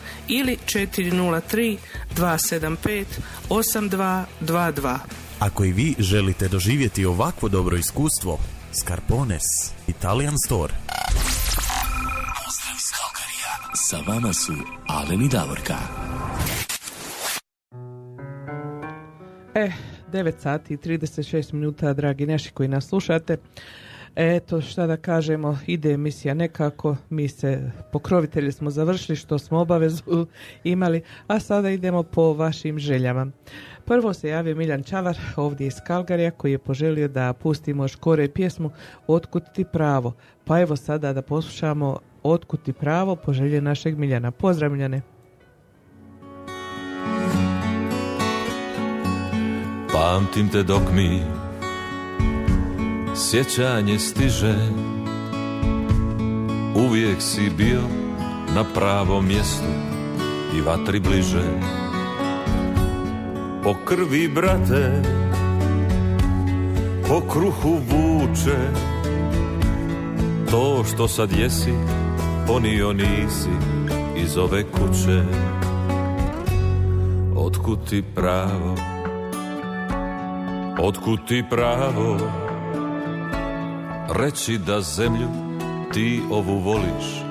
[0.31, 1.77] ili 403
[2.15, 3.05] 275
[3.49, 4.97] 8222.
[5.39, 8.39] Ako i vi želite doživjeti ovakvo dobro iskustvo,
[8.73, 9.43] Scarpones,
[9.87, 10.73] Italian Store.
[12.45, 13.75] Pozdrav iz Kalkarija.
[13.75, 14.53] Sa vama su
[14.87, 15.77] Alen i Davorka.
[19.55, 19.71] E,
[20.11, 23.37] 9 sati i 36 minuta, dragi naši koji nas slušate.
[24.15, 30.27] Eto, šta da kažemo, ide emisija nekako, mi se pokrovitelji smo završili što smo obavezu
[30.63, 33.27] imali, a sada idemo po vašim željama.
[33.85, 38.71] Prvo se javio Miljan Čavar ovdje iz Kalgarija koji je poželio da pustimo škore pjesmu
[39.07, 40.13] Otkud ti pravo.
[40.45, 44.31] Pa evo sada da poslušamo Otkud ti pravo poželje našeg Miljana.
[44.31, 45.01] Pozdrav Miljane.
[49.93, 51.21] Pamtim te dok mi
[53.15, 54.55] sjećanje stiže.
[56.75, 57.81] Uvijek si bio
[58.55, 59.69] na pravom mjestu
[60.57, 61.43] i vatri bliže.
[63.63, 65.01] Po krvi brate,
[67.07, 68.57] po kruhu vuče.
[70.51, 71.73] To što sad jesi,
[72.47, 73.49] ponio nisi
[74.17, 75.23] iz ove kuće.
[77.35, 78.75] Otkud ti pravo,
[80.79, 82.17] otkud ti pravo
[84.09, 85.29] Reći da zemlju
[85.93, 87.23] ti ovu voliš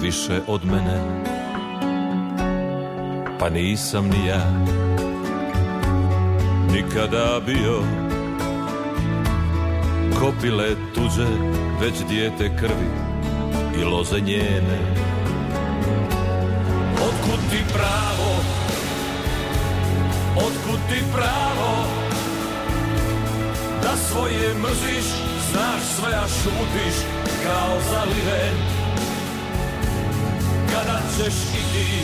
[0.00, 1.24] više od mene.
[3.38, 4.72] Pa nisam ni ja
[6.72, 7.82] nikada bio.
[10.20, 11.26] Kopile tuđe
[11.80, 12.90] već dijete krvi
[13.80, 14.78] i loze njene.
[16.94, 18.34] Otkud ti pravo,
[20.36, 21.86] otkud ti pravo
[23.82, 26.96] Da svoje mrziš Znaš sve, a šutiš
[27.44, 28.56] kao zaliven
[30.72, 32.02] Kada ćeš i ti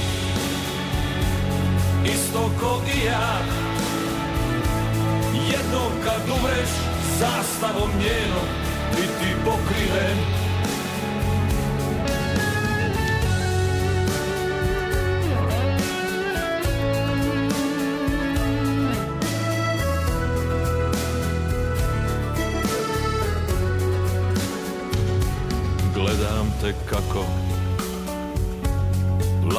[2.15, 3.39] Isto ko i ja.
[5.35, 6.71] Jednom kad umreš
[7.19, 8.49] Zastavom njenom
[8.97, 10.38] Biti pokriven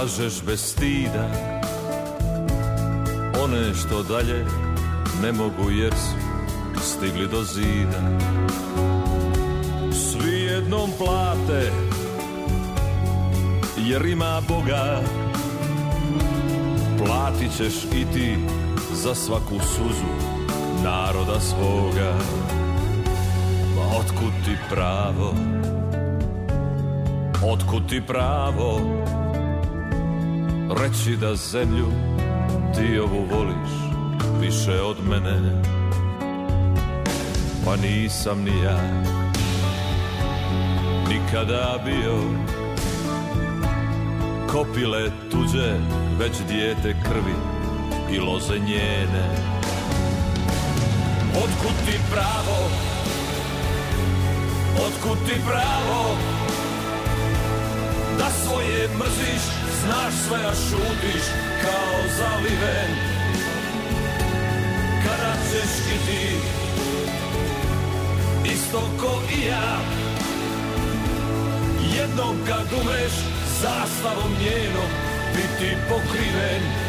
[0.09, 1.29] Lažeš bez stida.
[3.43, 4.45] One što dalje
[5.21, 6.15] ne mogu jer su
[6.81, 8.01] stigli do zida.
[9.93, 11.71] Svi jednom plate
[13.77, 15.01] Jer ima Boga.
[17.05, 18.37] Platit ćeš i ti
[18.93, 20.09] za svaku suzu
[20.83, 22.13] naroda svoga.
[23.75, 25.33] Ma otkud ti pravo?
[27.43, 28.99] Otkud ti pravo
[30.81, 31.87] Reći da zemlju
[32.75, 33.69] ti ovu voliš
[34.41, 35.61] više od mene.
[37.65, 38.79] Pa nisam ni ja
[41.09, 42.19] Nikada bio.
[44.51, 45.77] Kopile tuđe
[46.19, 47.35] već dijete krvi
[48.11, 49.35] i loze njene.
[51.35, 52.69] Otkud ti pravo?
[54.87, 56.17] Otkud ti pravo
[58.19, 59.58] Da svoje mrziš
[59.89, 61.25] Znaš sve a šutiš
[61.61, 62.91] Kao zaliven.
[65.03, 66.35] Kada ćeš i ti
[68.53, 69.79] Isto ko i ja.
[71.97, 73.13] Jednom kad umreš
[73.61, 74.89] Zastavom njenom
[75.35, 76.88] Biti pokriven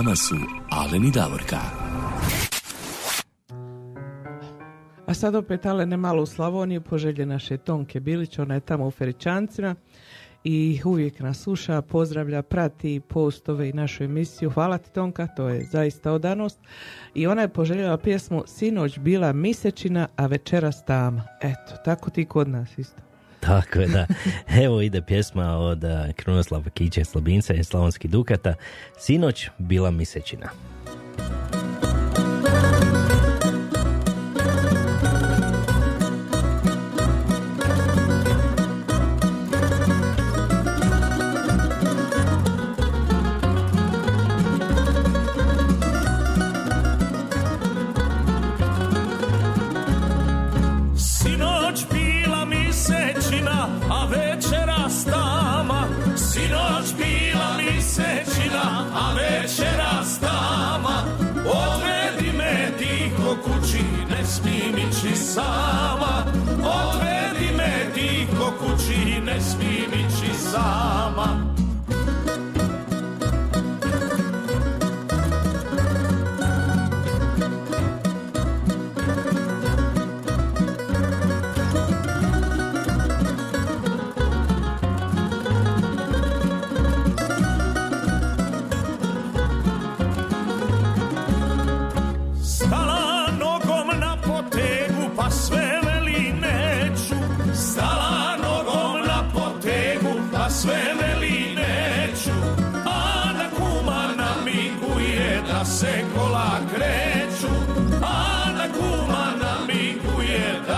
[0.00, 0.34] vama su
[0.70, 1.60] Alen i Davorka.
[5.06, 8.90] A sad opet Alene malo u Slavoniju, poželje naše Tonke Bilić, ona je tamo u
[8.90, 9.74] Feričancima
[10.44, 14.50] i uvijek nas sluša, pozdravlja, prati postove i našu emisiju.
[14.50, 16.58] Hvala ti Tonka, to je zaista odanost.
[17.14, 21.22] I ona je poželjela pjesmu Sinoć bila misečina, a večeras tama.
[21.40, 23.09] Eto, tako ti kod nas isto.
[23.46, 24.06] Tako je, da.
[24.64, 28.54] Evo ide pjesma od uh, Krunoslava Kića Slabinca i Slavonski Dukata.
[28.98, 30.50] Sinoć bila misečina.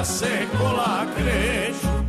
[0.05, 2.02] Seco lá, crejo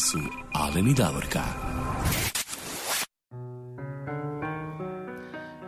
[0.00, 0.18] su
[0.52, 1.40] Alen i Davorka.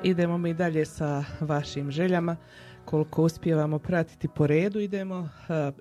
[0.03, 2.37] Idemo mi dalje sa vašim željama.
[2.85, 5.29] Koliko uspijevamo pratiti po redu idemo.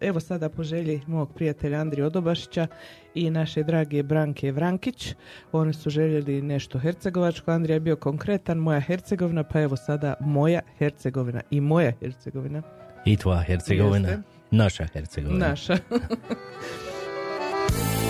[0.01, 2.67] Evo sada po želji mog prijatelja Andrija Odobašića
[3.15, 5.15] i naše drage Branke Vrankić.
[5.51, 7.51] Oni su željeli nešto hercegovačko.
[7.51, 12.61] Andrija je bio konkretan, moja Hercegovina, pa evo sada moja Hercegovina i moja Hercegovina.
[13.05, 14.09] I tvoja Hercegovina.
[14.09, 14.23] Jeste.
[14.51, 15.47] Naša Hercegovina.
[15.47, 15.77] Naša.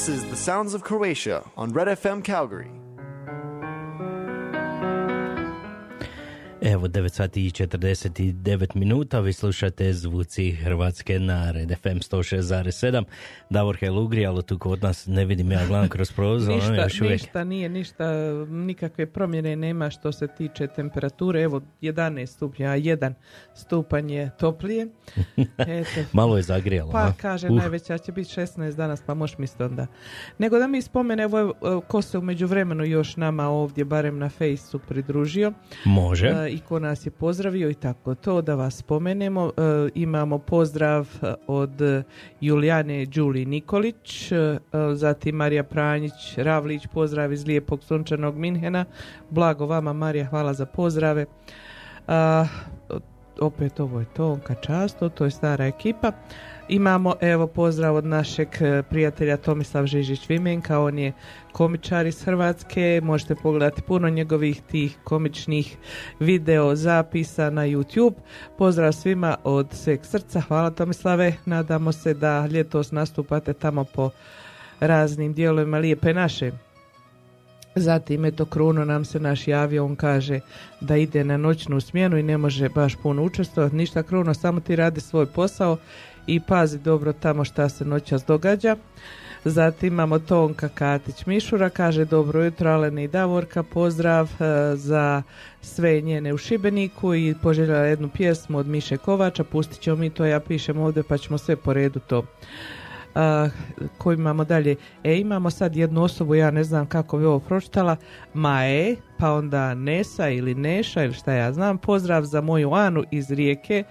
[0.00, 2.79] This is the sounds of Croatia on Red FM Calgary.
[6.72, 13.04] Evo 9 sati i 49 minuta, vi slušate zvuci Hrvatske na Red FM 106.7.
[13.50, 17.00] Davor Helugri, ali tu kod nas ne vidim ja gledam kroz prozor, ono ništa, još
[17.00, 17.12] uvijek.
[17.12, 18.04] ništa nije, ništa,
[18.48, 21.42] nikakve promjene nema što se tiče temperature.
[21.42, 23.14] Evo, 11 stupnja, a jedan
[23.54, 24.86] stupanj je toplije.
[25.58, 26.00] Eto.
[26.12, 26.92] Malo je zagrijalo.
[26.92, 27.12] Pa a?
[27.20, 29.86] kaže Uh, najveća će biti 16 danas, pa možeš misliti onda.
[30.38, 34.28] Nego da mi spomene, evo, evo, ko se u međuvremenu još nama ovdje, barem na
[34.28, 35.52] fejsu, pridružio.
[35.84, 36.26] Može.
[36.26, 39.46] E, i nas je pozdravio i tako to da vas spomenemo.
[39.46, 39.50] E,
[39.94, 42.02] imamo pozdrav e, od e,
[42.40, 44.32] Julijane Đuli Nikolić,
[44.94, 48.84] zatim Marija Pranjić Ravlić, pozdrav iz lijepog sunčanog Minhena.
[49.30, 51.26] Blago vama Marija, hvala za pozdrave.
[53.40, 56.12] Opet ovo je Tonka Často, to je stara ekipa.
[56.72, 61.12] Imamo evo pozdrav od našeg e, prijatelja Tomislav Žižić Vimenka, on je
[61.52, 65.76] komičar iz Hrvatske, možete pogledati puno njegovih tih komičnih
[66.20, 68.14] video zapisa na YouTube.
[68.58, 74.10] Pozdrav svima od sveg srca, hvala Tomislave, nadamo se da ljetos nastupate tamo po
[74.80, 76.50] raznim dijelovima lijepe naše.
[77.74, 80.40] Zatim, eto, Kruno nam se naš javio, on kaže
[80.80, 83.76] da ide na noćnu smjenu i ne može baš puno učestvovati.
[83.76, 85.76] Ništa, Kruno, samo ti radi svoj posao
[86.26, 88.76] i pazi dobro tamo šta se noćas događa.
[89.44, 95.22] Zatim imamo Tonka Katić Mišura, kaže dobro jutro Alene i Davorka, pozdrav e, za
[95.62, 100.24] sve njene u Šibeniku i poželjela jednu pjesmu od Miše Kovača, pustit ćemo mi to,
[100.24, 102.24] ja pišem ovdje pa ćemo sve po redu to.
[103.14, 103.48] A,
[103.98, 104.76] koju imamo dalje?
[105.04, 107.96] E, imamo sad jednu osobu, ja ne znam kako bi ovo pročitala,
[108.34, 113.30] Mae, pa onda Nesa ili Neša ili šta ja znam, pozdrav za moju Anu iz
[113.30, 113.84] Rijeke,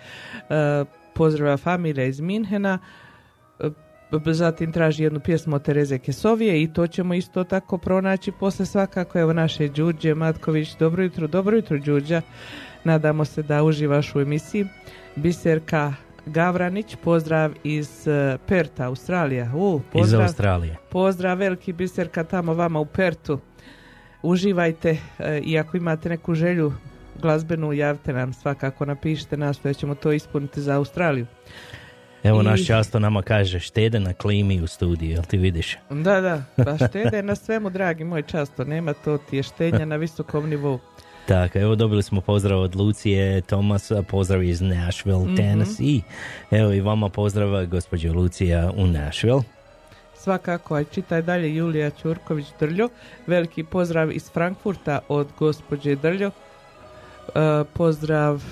[0.50, 0.86] e,
[1.20, 2.80] pozdrava familija iz Minhena,
[3.60, 3.70] e,
[4.34, 9.20] zatim traži jednu pjesmu od Tereze Kesovije i to ćemo isto tako pronaći posle svakako
[9.20, 12.22] evo naše Đuđe Matković, dobro jutro, dobro jutro Đuđa,
[12.84, 14.66] nadamo se da uživaš u emisiji.
[15.16, 15.94] Biserka
[16.26, 19.52] Gavranić, pozdrav iz e, Perta, Australija.
[19.56, 20.78] U, Iz pozdrav, Australije.
[20.90, 23.40] Pozdrav veliki Biserka tamo vama u Pertu.
[24.22, 26.74] Uživajte e, i ako imate neku želju
[27.20, 31.26] glazbenu, javite nam svakako, napišite nas, pa ćemo to ispuniti za Australiju.
[32.24, 35.78] Evo I- naš často nama kaže štede na klimi u studiju, jel ti vidiš?
[35.90, 39.96] Da, da, pa štede na svemu, dragi moj často, nema to ti je štednja na
[39.96, 40.80] visokom nivou.
[41.28, 45.36] Tako, evo dobili smo pozdrav od Lucije Tomasa, pozdrav iz Nashville, Mhm.
[45.36, 46.02] Tennessee.
[46.52, 49.42] Evo i vama pozdrav gospođo Lucija u Nashville.
[50.16, 52.90] Svakako, aj čitaj dalje Julija Ćurković Drljo.
[53.28, 56.32] Veliki pozdrav iz Frankfurta od gospođe Drljo.
[57.36, 58.44] E, pozdrav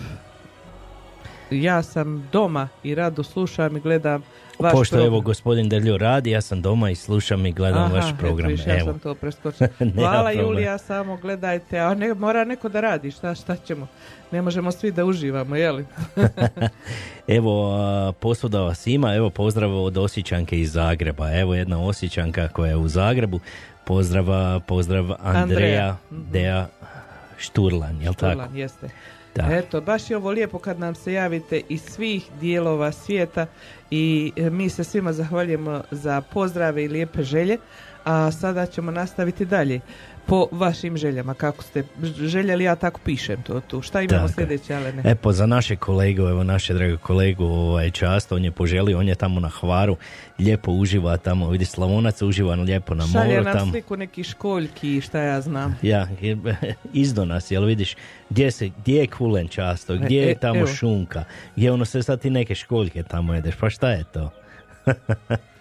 [1.51, 4.23] ja sam doma i rado slušam i gledam
[4.59, 5.07] vaš Pošto program.
[5.07, 8.51] evo gospodin Drljo radi, ja sam doma i slušam i gledam Aha, vaš eto program.
[8.51, 8.85] viš, ja evo.
[8.85, 9.69] sam to preskočila.
[9.79, 10.31] Nema Hvala.
[10.31, 13.87] Julija, samo gledajte, a ne, mora neko da radi, šta, šta ćemo?
[14.31, 15.85] Ne možemo svi da uživamo, jeli?
[17.37, 21.31] Evo, posvuda vas ima, evo pozdrav od Osjećanke iz Zagreba.
[21.39, 23.39] Evo jedna Osjećanka koja je u Zagrebu.
[23.85, 26.96] Pozdrava, pozdrav Andreja, Andreja, mhm.
[27.37, 28.31] Šturlan, jel tako?
[28.31, 28.89] Šturlan, jeste.
[29.35, 29.47] Da.
[29.51, 33.45] Eto, baš je ovo lijepo kad nam se javite iz svih dijelova svijeta
[33.91, 37.57] i e, mi se svima zahvaljujemo za pozdrave i lijepe želje,
[38.07, 39.79] a sada ćemo nastaviti dalje
[40.25, 43.81] po vašim željama, kako ste željeli, ja tako pišem to tu.
[43.81, 45.03] Šta imamo sljedeće, Alene?
[45.05, 49.07] E pa za naše kolegu, evo naše drage kolegu ovaj, čast, on je poželio, on
[49.07, 49.97] je tamo na Hvaru,
[50.39, 53.71] lijepo uživa tamo, vidi Slavonac uživa lijepo na Šalje moru nam tamo.
[53.71, 55.77] sliku neki školjki šta ja znam.
[55.81, 56.07] Ja,
[56.93, 57.95] izdo nas, jel vidiš,
[58.29, 60.67] gdje, se, gdje je kulen často, gdje E, je e, tamo evo.
[60.67, 61.23] šunka,
[61.55, 64.29] gdje ono sve sad ti neke školjke tamo jedeš, pa šta je to?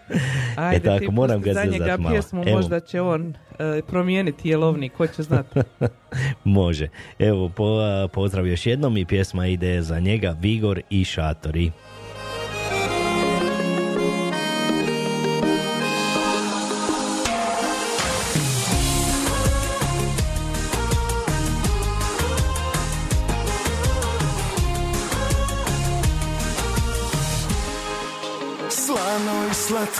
[0.56, 2.14] Ajde, e tako, ti moram ga za njega zezat malo.
[2.14, 2.56] pjesmu, Evo.
[2.56, 5.60] možda će on e, promijeniti jelovnik, ko će znati.
[6.44, 6.88] Može.
[7.18, 7.80] Evo, po,
[8.12, 11.72] pozdrav još jednom i pjesma ide za njega Vigor i Šatori.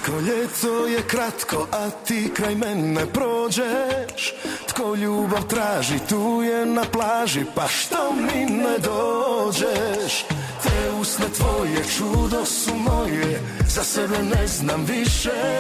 [0.07, 4.35] Slatko, ljeto je kratko, a ti kraj mene prođeš.
[4.69, 10.25] Tko ljubav traži, tu je na plaži, pa što mi ne dođeš?
[10.63, 15.59] Te usne tvoje, čudo su moje, za sebe ne znam više.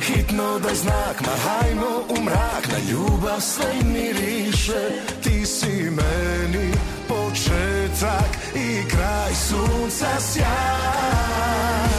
[0.00, 4.90] Hitno daj znak, ma hajmo u mrak, na ljubav sve miriše.
[5.22, 6.72] Ti si meni
[7.08, 11.97] početak i kraj sunca sjaj.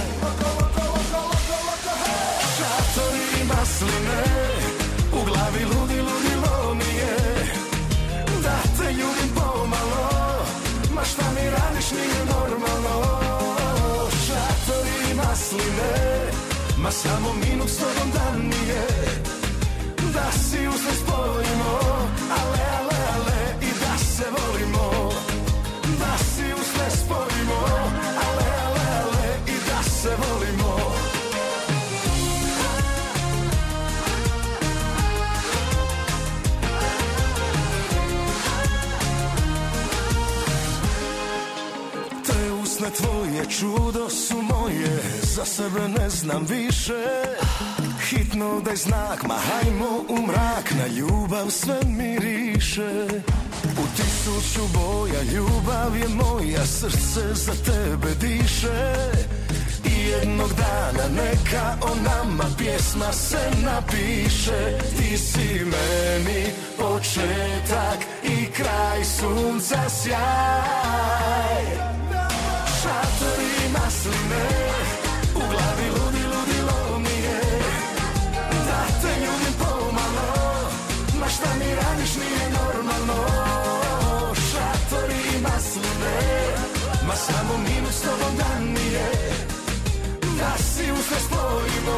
[11.92, 12.96] Nije normalno.
[14.26, 15.94] Šatori i masline
[16.78, 18.88] Ma samo minut s tobom dan mi je
[20.14, 21.80] Da si uzme spojimo
[22.40, 25.10] Ale, ale, ale I da se volimo.
[26.00, 27.99] Da si uzme spojimo
[42.98, 47.04] Tvoje čudo su moje Za sebe ne znam više.
[48.10, 53.08] Hitno daj znak, ma hajmo u mrak Na ljubav sve miriše.
[53.64, 58.94] U tisuću boja ljubav je moja Srce za tebe diše.
[59.86, 64.78] I jednog dana neka o nama pjesma se napiše.
[64.98, 66.46] Ti si meni
[66.78, 71.69] početak i kraj sunca sjaj
[87.30, 89.10] samo minut s tobom dan mi je
[90.40, 91.98] Da si uz sve spojimo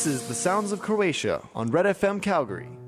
[0.00, 2.79] This is the sounds of Croatia on Red FM Calgary.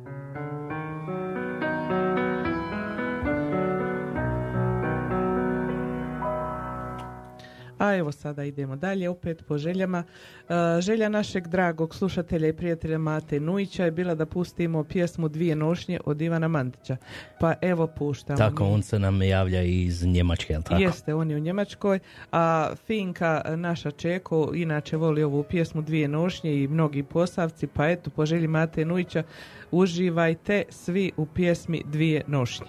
[7.97, 10.05] Evo sada idemo dalje, opet po željama.
[10.49, 15.57] E, želja našeg dragog slušatelja i prijatelja Mate Nujića je bila da pustimo pjesmu Dvije
[15.57, 16.97] nošnje od Ivana Mandića.
[17.41, 18.39] Pa evo puštamo.
[18.39, 20.83] Tako, on se nam javlja iz Njemačke, jel tako?
[20.83, 21.99] Jeste, on je u Njemačkoj,
[22.33, 28.11] a Finka, naša Čeko, inače voli ovu pjesmu Dvije nošnje i mnogi posavci, pa eto,
[28.11, 29.23] po želji Mate Nujića,
[29.71, 32.67] uživajte svi u pjesmi Dvije nošnje.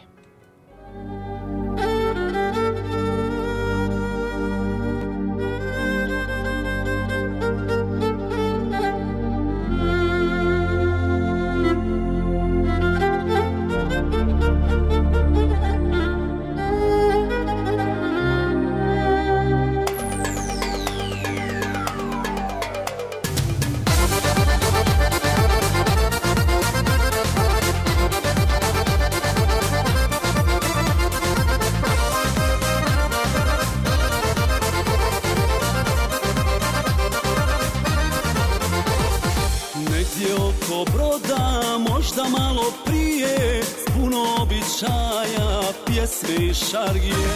[46.04, 47.34] Pjesme i šargije.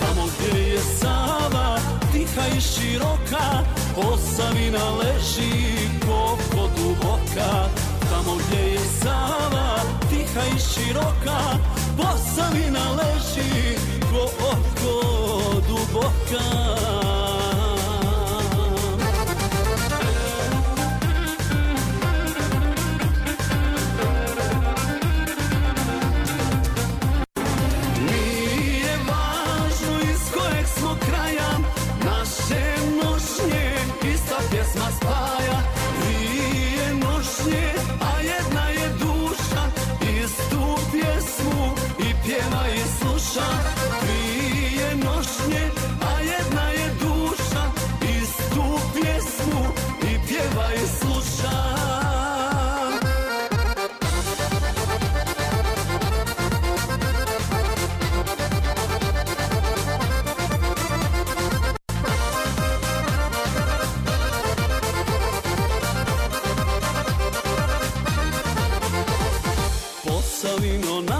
[0.00, 1.78] Tamo gdje je Sava,
[2.12, 3.64] tiha i široka
[3.94, 5.52] Posavina leži,
[6.00, 7.68] koliko duboka
[8.10, 11.40] Tamo gdje je Sava, tiha i široka
[11.96, 13.78] Posavina leži,
[14.10, 14.50] koliko
[15.68, 17.17] duboka
[43.38, 45.70] naša Prije nošnje,
[46.02, 47.62] a jedna je duša
[48.02, 49.64] Iz tu pjesmu
[50.02, 51.78] i pjeva i sluša.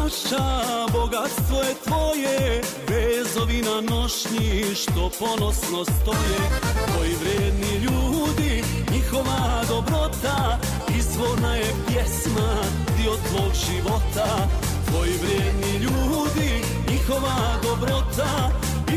[0.08, 1.74] Naša, bogatstvo je
[2.18, 6.40] tvoje Vezovi na nošnji što ponosno stoje
[6.86, 10.58] Tvoji vredni ljudi, njihova dobrota
[10.98, 12.62] Izvorna je pjesma,
[12.96, 14.48] dio tvog života.
[14.90, 18.50] Tvoji vredni ljudi, njihova dobrota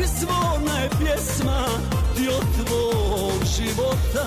[0.04, 1.66] Izvorna je pjesma,
[2.16, 4.26] dio tvog života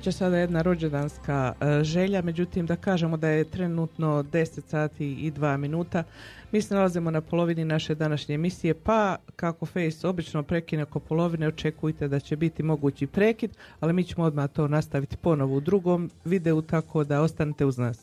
[0.00, 5.32] Biće sada jedna rođendanska e, želja, međutim da kažemo da je trenutno 10 sati i
[5.32, 6.04] 2 minuta.
[6.52, 11.48] Mi se nalazimo na polovini naše današnje emisije, pa kako Face obično prekine oko polovine,
[11.48, 16.10] očekujte da će biti mogući prekid, ali mi ćemo odmah to nastaviti ponovo u drugom
[16.24, 17.98] videu, tako da ostanite uz nas.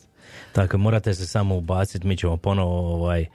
[0.52, 3.26] Tako, morate se samo ubaciti, mi ćemo ponovo ovaj,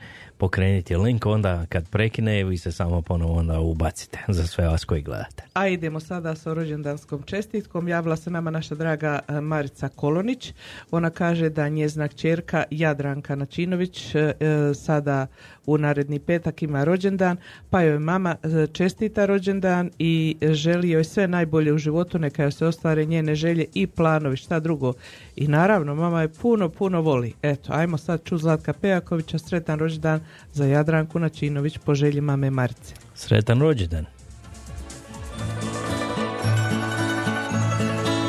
[0.43, 5.01] pokrenuti link, onda kad prekine vi se samo ponovo onda ubacite za sve vas koji
[5.01, 5.43] gledate.
[5.53, 7.87] A idemo sada sa rođendanskom čestitkom.
[7.87, 10.53] Javila se nama naša draga e, Marica Kolonić.
[10.91, 14.33] Ona kaže da njezna kćerka Jadranka Načinović e, e,
[14.73, 15.27] sada
[15.65, 17.37] u naredni petak ima rođendan,
[17.69, 22.51] pa joj mama e, čestita rođendan i želi joj sve najbolje u životu, neka joj
[22.51, 24.93] se ostvare njene želje i planovi, šta drugo.
[25.35, 27.33] I naravno, mama je puno, puno voli.
[27.41, 30.19] Eto, ajmo sad ču Zlatka Pejakovića, sretan rođendan
[30.53, 32.93] za Jadranku Načinović po želji mame Marice.
[33.15, 34.05] Sretan rođendan.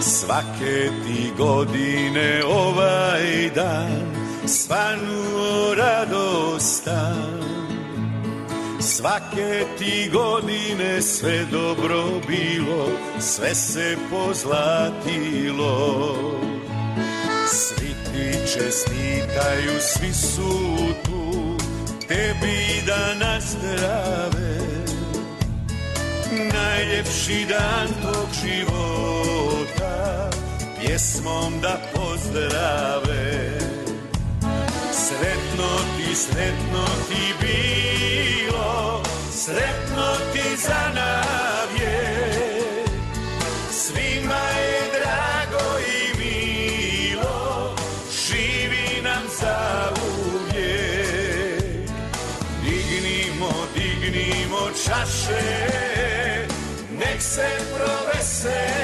[0.00, 4.14] Svake ti godine ovaj dan
[4.46, 7.40] Svanuo radostan
[8.80, 12.88] Svake ti godine sve dobro bilo
[13.20, 16.14] Sve se pozlatilo
[17.48, 21.53] Svi ti čestitaju, svi su tu
[22.08, 24.58] Tebi da nazdrave.
[26.52, 30.30] Najljepši dan tog života
[30.80, 33.58] Pjesmom da pozdrave.
[34.92, 41.03] Sretno ti, sretno ti bilo Sretno ti za navje
[57.34, 58.83] se proveseli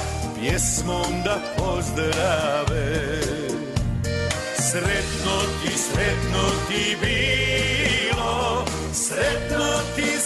[0.41, 3.21] Pjesmom da pozdrave.
[4.57, 8.65] Sretno ti, sretno ti bilo.
[8.91, 9.65] Sretno
[9.95, 10.20] ti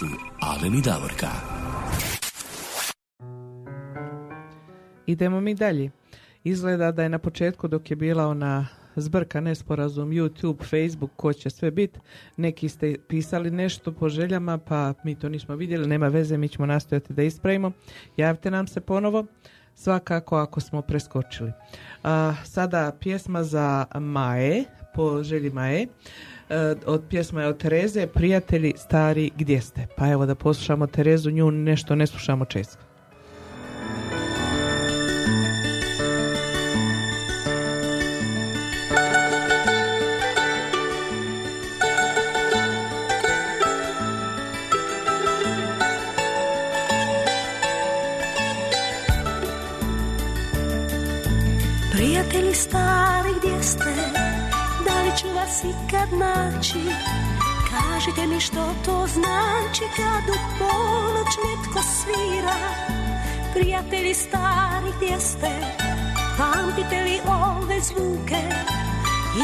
[0.00, 0.06] su
[0.40, 1.28] Alen i Davorka.
[5.06, 5.90] Idemo mi dalje.
[6.44, 11.50] Izgleda da je na početku dok je bila ona zbrka, nesporazum, YouTube, Facebook, ko će
[11.50, 11.98] sve bit,
[12.36, 16.66] neki ste pisali nešto po željama, pa mi to nismo vidjeli, nema veze, mi ćemo
[16.66, 17.72] nastojati da ispravimo.
[18.16, 19.26] Javite nam se ponovo,
[19.74, 21.52] svakako ako smo preskočili.
[22.02, 25.86] A, sada pjesma za Maje, po želji Maje,
[26.86, 29.86] od pjesma je od Tereze, Prijatelji stari gdje ste?
[29.96, 32.78] Pa evo da poslušamo Terezu, nju nešto ne slušamo često.
[51.92, 54.29] Prijatelji stari gdje ste
[55.10, 56.80] li ću vas ikad naći.
[57.70, 62.56] Kažite mi što to znači Kad u ponoć netko svira.
[63.54, 65.50] Prijatelji stari gdje ste?
[66.38, 68.42] Pamtite li ove zvuke?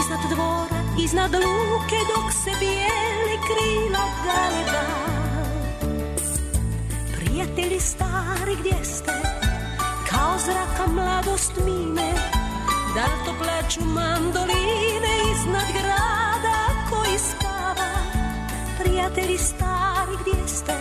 [0.00, 4.86] Iznad dvora, iznad luke Dok se bijeli krila galeba
[7.16, 9.12] Prijatelji stari gdje ste?
[10.10, 12.35] Kao zraka mladost mine
[12.96, 16.58] Da li to plaću mandoline Iznad grada
[16.90, 17.90] koji spava?
[18.78, 20.72] Prijatelji stari gdje ste?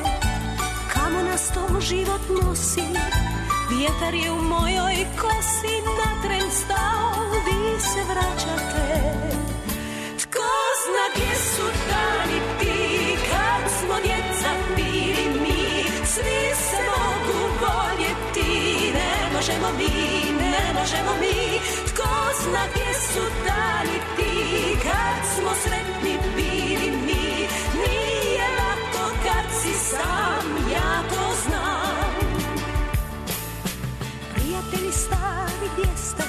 [0.93, 2.81] Kamo nas to život nosi?
[3.69, 7.11] Vjetar je u mojoj kosi Na tren stao
[7.45, 9.01] Vi se vraćate.
[10.21, 10.51] Tko
[10.83, 13.17] zna gdje su dani ti?
[13.31, 16.77] Kad smo djeca bili mi Svi se
[19.45, 21.59] možemo mi, ne možemo mi.
[21.87, 22.09] Tko
[22.43, 24.77] zna gdje su dani ti?
[24.83, 27.47] Kad smo sretni bili mi.
[27.81, 32.15] Nije lako kad si sam Ja to znam.
[34.35, 36.23] Prijatelji stari gdje ste?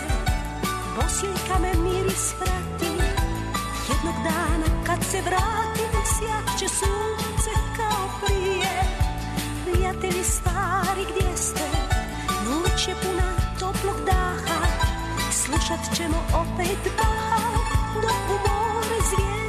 [0.96, 2.92] Posjeljka me miris vrati
[3.88, 8.82] Jednog dana kad se vratim Sjat će sunce kao prije.
[9.64, 11.75] Prijatelji stari gdje ste
[12.88, 13.28] Je puna
[13.60, 14.66] toplog daha.
[15.30, 17.36] Slušat ćemo opet Baha
[18.02, 19.45] Dok u more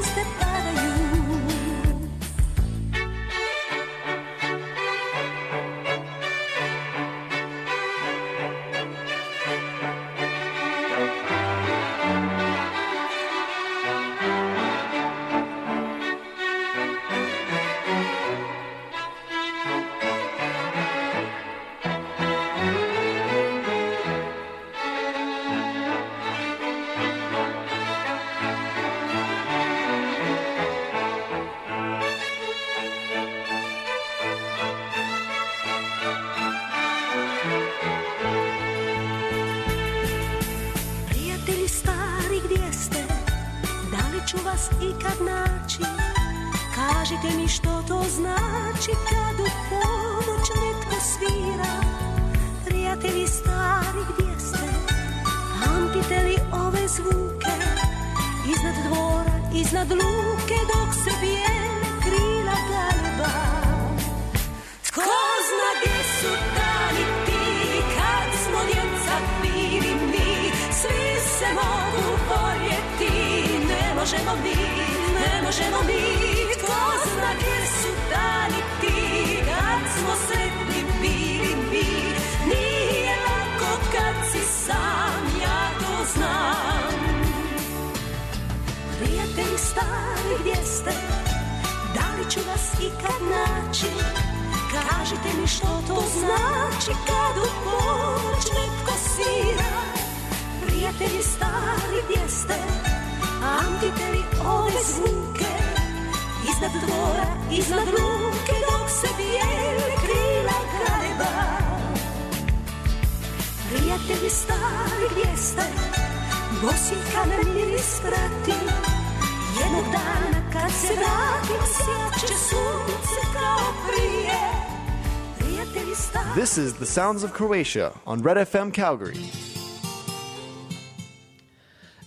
[126.97, 129.17] sounds of Croatia on Red FM Calgary.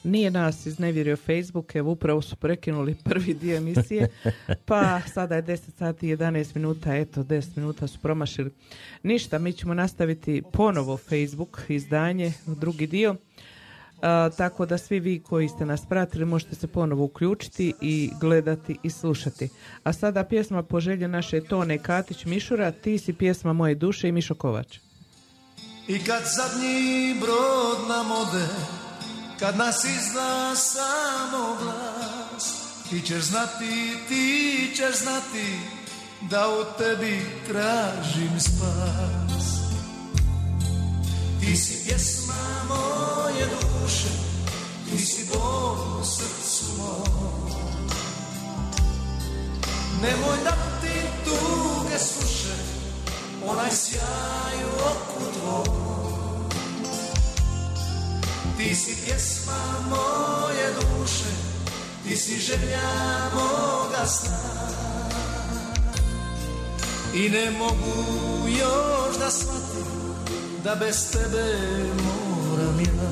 [0.05, 4.09] Nije nas iznevjerio Facebook, evo upravo su prekinuli prvi dio emisije,
[4.65, 8.51] pa sada je 10 sati i 11 minuta, eto 10 minuta su promašili.
[9.03, 13.17] Ništa, mi ćemo nastaviti ponovo Facebook izdanje, drugi dio,
[14.37, 18.91] tako da svi vi koji ste nas pratili možete se ponovo uključiti i gledati i
[18.91, 19.49] slušati.
[19.83, 24.13] A sada pjesma po želji naše Tone Katić Mišura, ti si pjesma moje duše i
[24.13, 24.79] Mišo Kovač.
[25.89, 28.47] I kad zadnji brod nam ode,
[29.39, 35.59] kad nas izda samo glas, ti ćeš znati, ti ćeš znati,
[36.31, 39.20] da u tebi tražim spas.
[41.51, 42.35] Ti si pjesma
[42.69, 44.09] moje duše,
[44.87, 47.51] ti si bol u srcu mom.
[50.03, 50.95] Nemoj da ti
[51.25, 52.55] tuge sluše,
[53.47, 56.51] onaj sjaj u oku tvoj.
[58.57, 61.33] Ti si pjesma moje duše,
[62.05, 62.91] ti si želja
[63.35, 64.39] moga sna.
[67.15, 70.00] I ne mogu još da shvatim
[70.65, 71.45] da bez tebe
[72.05, 73.11] moram ja.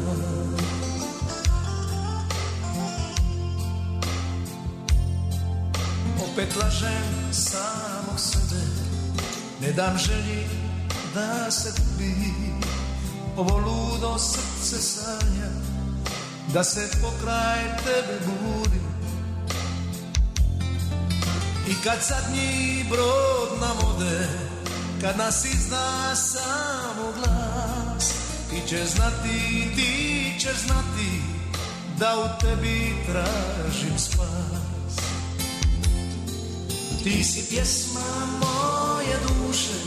[6.25, 8.63] Opet lažem samog sebe,
[9.61, 10.47] ne dam želji
[11.15, 12.53] da se gubi.
[13.37, 15.51] Ovo ludo srce sanja,
[16.55, 18.81] da se pokraj tebe budi.
[21.69, 24.29] I kad zadnji brod nam ode,
[25.01, 28.13] kad nas izda samo glas
[28.51, 31.23] Ti ćeš znati, ti ćeš znati
[31.99, 34.97] Da u tebi tražim spas.
[37.05, 39.79] Ti si pjesma moje duše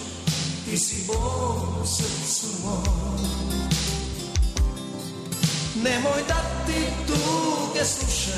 [0.65, 3.19] Ti si bol u srcu mom.
[5.83, 8.37] Nemoj da ti tuge sluše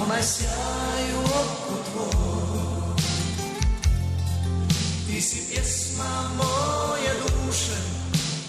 [0.00, 2.37] Onaj sjaj u oku tvoj
[5.18, 7.78] ti si pjesma moje duše,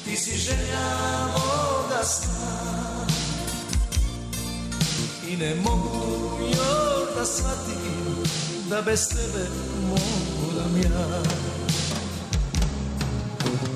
[0.05, 0.89] ti si želja
[1.33, 3.05] moga sna.
[5.27, 8.23] I ne mogu još da shvatim
[8.69, 9.47] da bez tebe
[9.89, 11.21] moram ja.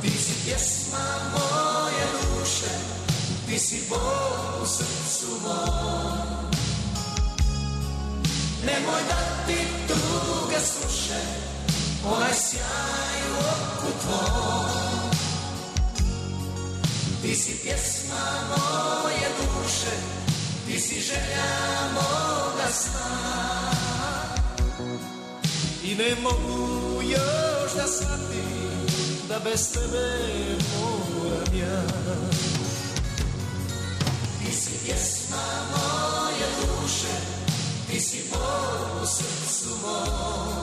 [0.02, 2.74] Ti si pjesma moje duše,
[3.48, 6.46] ti si bol u srcu mom.
[8.66, 9.58] Nemoj da ti
[9.88, 11.53] tuge sluše,
[12.06, 14.84] onaj sjaj u oku tvoj.
[17.22, 19.96] Ti si pjesma moje duše,
[20.66, 21.52] ti si želja
[21.94, 23.34] moga sna.
[25.84, 28.88] I ne mogu još da shvatim
[29.30, 30.18] da bez tebe
[30.80, 31.84] moram ja.
[34.40, 37.16] Ti si pjesma moje duše,
[37.90, 40.63] ti si bol u srcu mom.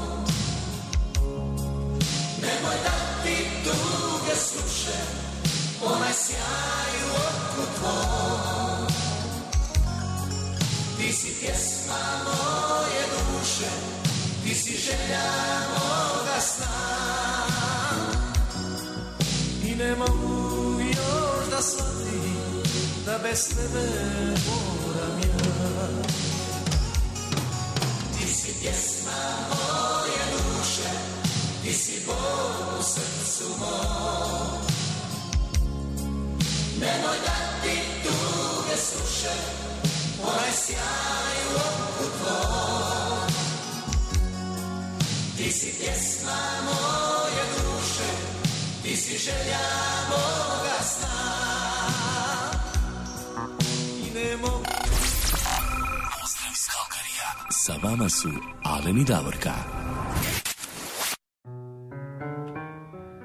[2.51, 4.99] Nemoj da ti tuge sluše,
[5.83, 8.87] onaj sjaj u oku tvoj.
[10.99, 13.71] Ti si pjesma moje duše,
[14.45, 15.31] ti si želja
[15.71, 16.67] moga sna.
[19.65, 22.63] I ne mogu još da shvatim
[23.07, 23.87] da bez tebe
[24.47, 25.41] moram ja.
[28.61, 29.21] pjesma
[29.51, 30.00] moje
[33.49, 34.61] mom.
[36.81, 39.37] Nemoj da ti tuge suše,
[40.23, 41.91] onaj sjaj oku.
[45.37, 48.11] Ti si pjesma moje duše,
[48.83, 49.67] ti si želja
[50.11, 51.21] moga sna.
[54.07, 54.65] I ne mogu
[56.21, 57.31] Pozdrav iz Kalkarija.
[57.51, 59.80] Sa vama.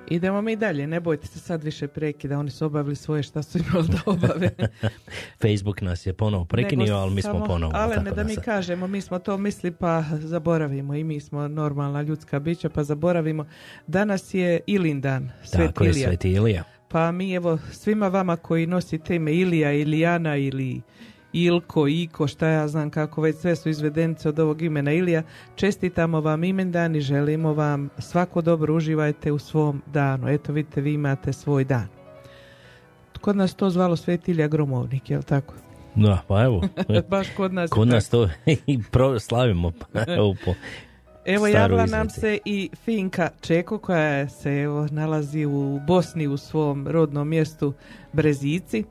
[0.10, 3.58] Idemo mi dalje, ne bojte se sad više prekida, oni su obavili svoje šta su
[3.58, 4.50] imali da obave.
[5.42, 7.72] Facebook nas je ponovo prekinio, Nego ali mi smo ponovo.
[7.76, 11.48] Ale ne da mi sad- kažemo, mi smo to misli pa zaboravimo i mi smo
[11.48, 13.46] normalna ljudska bića pa zaboravimo.
[13.88, 16.08] Danas je Ilindan, Svet Tako je, Ilija.
[16.08, 16.64] Sveti Ilija.
[16.88, 20.82] Pa mi evo svima vama koji nosite ime Ilija, Ilijana ili
[21.36, 25.24] Ilko, Iko, šta ja znam kako već sve su izvedenice od ovog imena Ilija.
[25.56, 30.30] Čestitamo vam imendan i želimo vam svako dobro uživajte u svom danu.
[30.30, 31.88] Eto vidite vi imate svoj dan.
[33.22, 35.54] Kod nas to zvalo Svet Ilija Gromovnik, jel tako?
[35.96, 36.62] Da, pa evo.
[37.10, 38.30] Baš kod nas je Kod nas to
[38.68, 39.72] i proslavimo.
[40.18, 40.54] Evo po
[41.26, 46.88] Evo javila nam se i Finka Čeko koja se evo nalazi u Bosni u svom
[46.88, 47.74] rodnom mjestu
[48.14, 48.84] Brezici.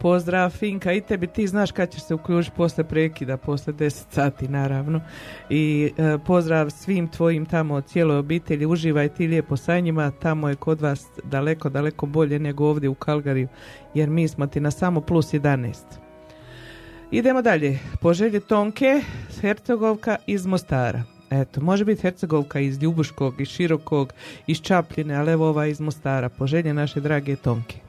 [0.00, 4.48] Pozdrav Finka i tebi, ti znaš kad ćeš se uključiti posle prekida, posle 10 sati
[4.48, 5.00] naravno.
[5.50, 10.54] I e, pozdrav svim tvojim tamo cijeloj obitelji, uživaj ti lijepo sa njima, tamo je
[10.54, 13.48] kod vas daleko, daleko bolje nego ovdje u Kalgariju,
[13.94, 15.74] jer mi smo ti na samo plus 11.
[17.10, 17.78] Idemo dalje.
[18.00, 19.02] Po želji Tonke,
[19.40, 21.02] Hercegovka iz Mostara.
[21.30, 24.12] Eto, može biti Hercegovka iz Ljubuškog, iz Širokog,
[24.46, 26.28] iz Čapljine, ali evo ova iz Mostara.
[26.28, 27.87] Po želji naše drage Tonke.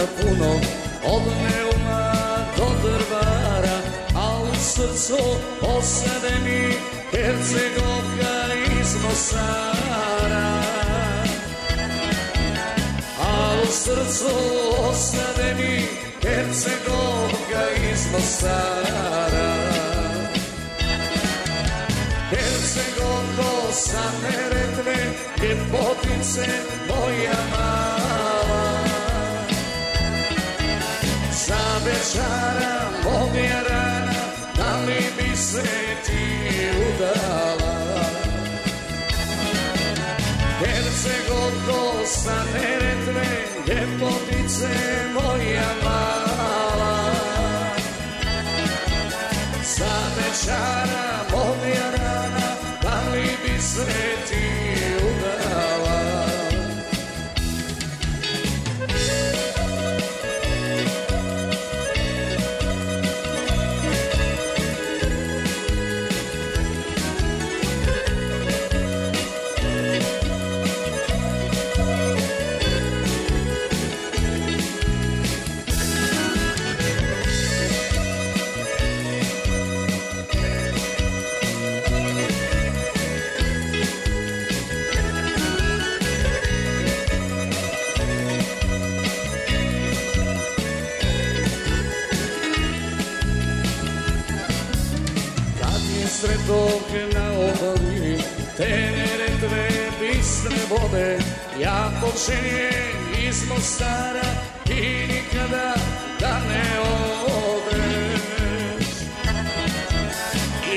[0.00, 0.60] Cura puno
[1.04, 2.12] Od Neuma
[2.56, 3.78] do Drvara
[4.14, 5.16] A u srcu
[5.62, 6.74] osade mi
[7.10, 10.62] Hercegovka iz Mosara.
[13.20, 14.36] A u srcu
[14.90, 15.86] osade mi
[16.22, 17.62] Hercegovka
[17.92, 19.54] iz Mosara.
[22.30, 24.96] Hercegovko sa Neretve
[25.42, 26.46] Ljepotice
[26.88, 27.79] moja mala
[32.10, 34.12] Za večara moja rana
[34.56, 35.62] Da li bi se
[36.06, 36.24] ti
[36.88, 38.04] udala.
[40.60, 43.26] Hercegovko sa Neretve
[43.66, 45.09] Ljepotice
[96.90, 98.18] sredok na obali,
[98.56, 99.68] te neretve
[100.00, 101.18] bistre vode,
[101.58, 104.30] ja počinjem iz Mostara
[104.66, 105.74] i nikada
[106.20, 106.78] da ne
[107.26, 108.20] odeš.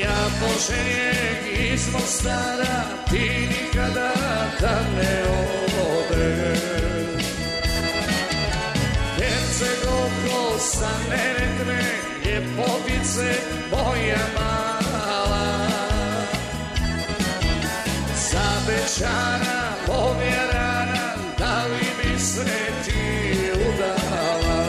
[0.01, 4.13] Ja počinjem iz Mostara, ti nikada
[4.61, 5.23] da ne
[5.81, 7.25] odeš.
[9.17, 11.81] Hercegovko sa Neretve,
[12.25, 13.33] ljepotice
[13.71, 14.52] moja mala.
[19.03, 22.45] Večara moja rana, da li bi se
[22.85, 24.63] ti udala?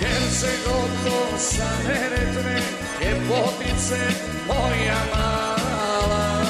[0.00, 2.60] Hercegovko sa Neretve,
[3.00, 3.98] ljepotice
[4.46, 6.44] moja mala.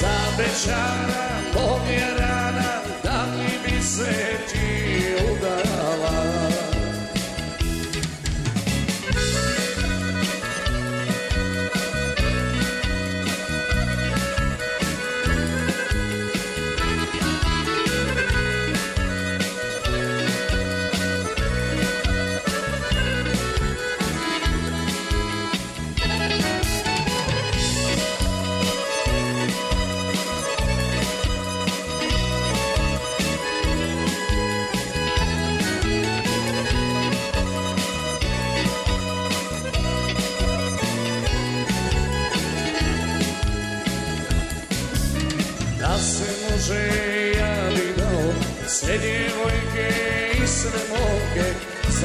[0.00, 4.85] Za bećara Bog je rana Da li bi se ti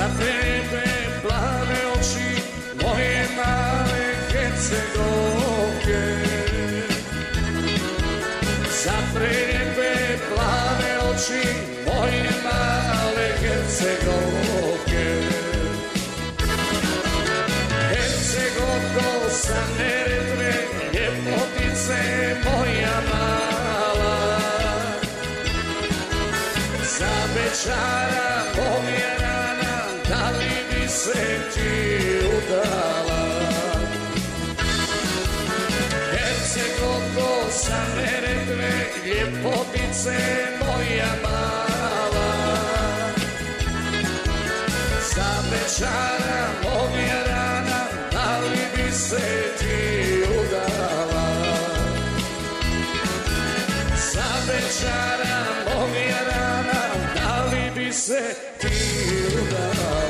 [0.02, 0.84] Za tebe
[1.22, 2.41] plave oči
[2.82, 6.03] Moje male hercegovke
[8.84, 9.94] Za tebe
[10.30, 11.45] plave oči
[11.86, 15.07] Moje male hercegovke
[17.94, 20.53] Hercegovko sa Neretve
[20.94, 22.02] Ljepotice
[22.45, 24.18] moja mala.
[26.98, 28.01] Za večara
[39.11, 40.19] Ljepotice
[40.59, 42.31] moja mala
[45.15, 47.79] Za večara moja rana
[48.11, 51.27] Da li bi se ti udala?
[54.13, 56.81] Za večara moja rana
[57.15, 58.67] Da li bi se ti
[59.38, 60.01] udala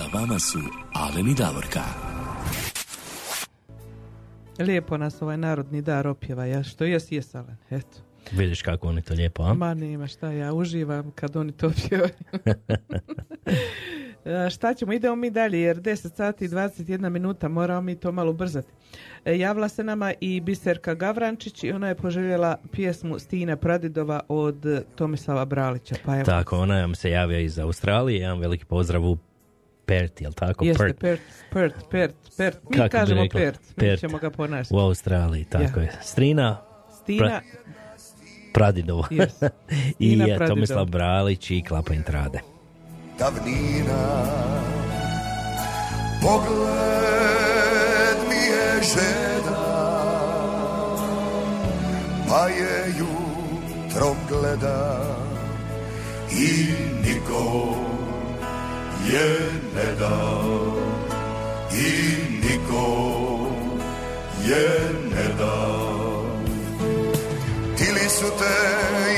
[0.00, 0.58] Sa vama su
[0.92, 1.80] Alen i Davorka.
[4.58, 7.98] Lijepo nas ovaj narodni dar opjeva, ja što jes, jes, Alen, eto.
[8.32, 9.54] Vidiš kako oni to lijepo, a?
[9.54, 12.12] Ma nema šta, ja uživam kad oni to pjevaju.
[14.24, 18.12] E, šta ćemo, idemo mi dalje jer 10 sati i 21 minuta moramo mi to
[18.12, 18.68] malo ubrzati.
[19.24, 24.84] E, javila se nama i Biserka Gavrančić i ona je poželjela pjesmu Stina Pradidova od
[24.94, 25.94] Tomislava Bralića.
[26.04, 28.20] Pa evo, Tako, ona nam se javlja iz Australije.
[28.20, 29.18] Jedan veliki pozdrav u
[29.90, 30.64] Perth, jel tako?
[30.64, 31.00] jeste Perth.
[31.00, 31.20] Pert,
[31.52, 32.58] Pert, Pert, Pert.
[32.70, 33.40] Mi Kako kažemo rekla?
[33.40, 34.00] Pert, mi Perth.
[34.00, 34.74] ćemo ga ponašati.
[34.74, 35.84] U Australiji, tako Ja.
[35.84, 35.92] je.
[36.02, 36.60] Strina
[37.02, 37.40] Stina,
[38.52, 39.02] Pradidova.
[39.10, 39.48] Yes.
[39.98, 40.46] I je Pradidova.
[40.46, 42.40] Tomislav Bralić i Klapa Intrade.
[43.18, 44.24] davnina
[46.22, 49.60] Pogled mi je žeda
[52.28, 55.06] Pa je jutrom gleda
[56.32, 56.72] I
[57.02, 57.74] niko
[59.06, 59.38] je
[59.74, 60.16] ne da
[61.72, 61.90] I
[62.42, 62.86] niko
[64.46, 64.68] je
[65.14, 65.56] ne da
[67.76, 68.58] Tili su te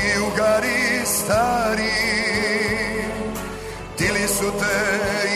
[0.07, 1.91] i ugari stari
[3.97, 5.32] Tili su te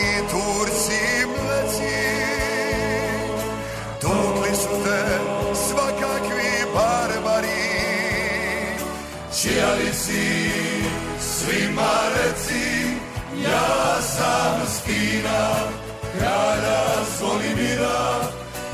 [14.87, 15.69] sam Stina
[16.17, 18.21] Kralja Zolimira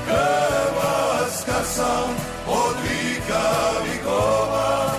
[0.07, 2.15] Hrvatska sam
[2.47, 3.49] od vika
[3.83, 4.91] vikova.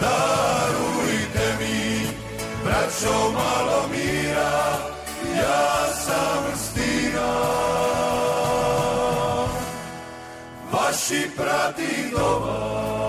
[0.00, 2.06] Darujte mi
[2.64, 4.78] braćo malo mira
[5.36, 7.32] Ja sam Stina.
[10.72, 12.99] Vaši prati doma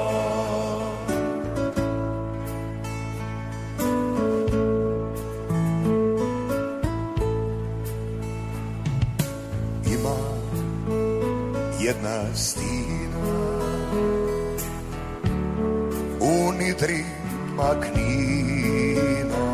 [17.84, 19.46] knina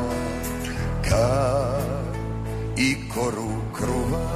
[1.09, 1.27] ka
[2.77, 4.27] i koru kruva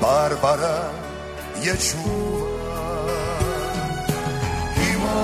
[0.00, 0.78] Barbara
[1.64, 2.94] je čuva
[4.90, 5.22] Ima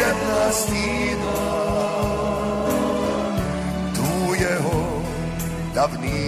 [0.00, 1.36] jedna stina
[3.94, 5.04] tu je on
[5.74, 6.25] davnina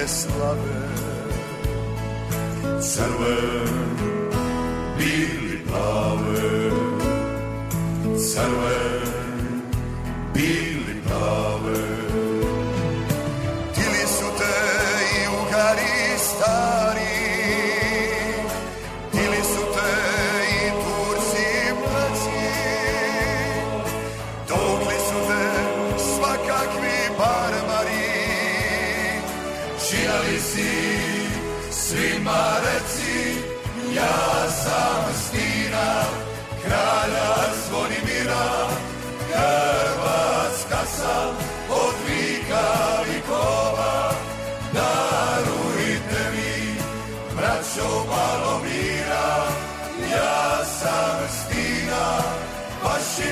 [0.00, 0.58] je slave
[2.80, 3.68] Crven,
[4.98, 6.70] bili plave
[8.16, 9.09] Crven,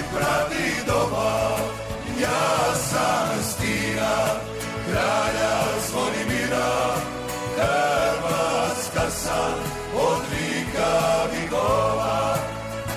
[0.09, 1.59] vaši pradidova.
[2.21, 4.41] Ja sam Stina,
[4.87, 5.59] kralja
[5.89, 6.95] Zvonimira,
[7.57, 9.55] Hrvatska sam
[9.95, 12.35] od vika vigova.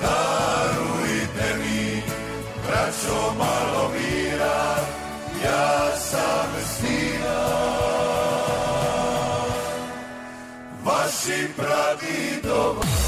[0.01, 2.01] Darujte mi,
[2.67, 4.75] braćo malo mira,
[5.45, 7.41] ja sam Stina.
[10.83, 13.00] Vaši pradidova.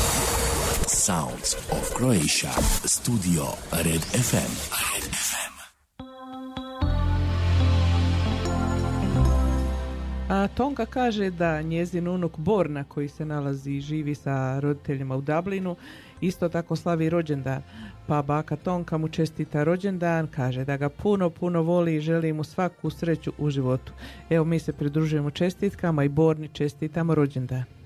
[1.06, 2.52] Sounds of Croatia.
[2.86, 4.52] Studio Red FM.
[4.72, 5.54] Red FM.
[10.30, 15.22] A Tonka kaže da njezin unuk Borna koji se nalazi i živi sa roditeljima u
[15.22, 15.76] Dublinu
[16.22, 17.62] isto tako slavi rođendan.
[18.08, 22.44] Pa baka Tonka mu čestita rođendan, kaže da ga puno, puno voli i želi mu
[22.44, 23.94] svaku sreću u životu.
[24.30, 27.83] Evo mi se pridružujemo čestitkama i Borni čestitamo rođendan.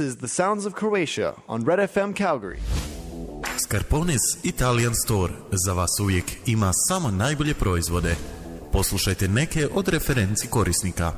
[0.00, 2.58] Is the sounds of Croatia on Red FM Calgary.
[3.56, 8.16] Scarpones Italian Store za vas uvijek ima samo najbolje proizvode.
[8.72, 11.12] Poslušajte neke od referenci korisnika.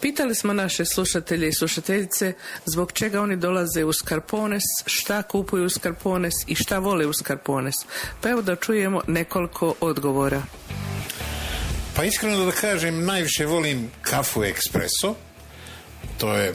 [0.00, 2.32] Pitali smo naše slušatelje i slušateljice
[2.66, 7.74] zbog čega oni dolaze u Skarpones, šta kupuju u Skarpones i šta vole u Skarpones.
[8.20, 10.42] Pa evo da čujemo nekoliko odgovora.
[11.96, 15.14] Pa iskreno da kažem, najviše volim kafu espresso.
[16.18, 16.54] To je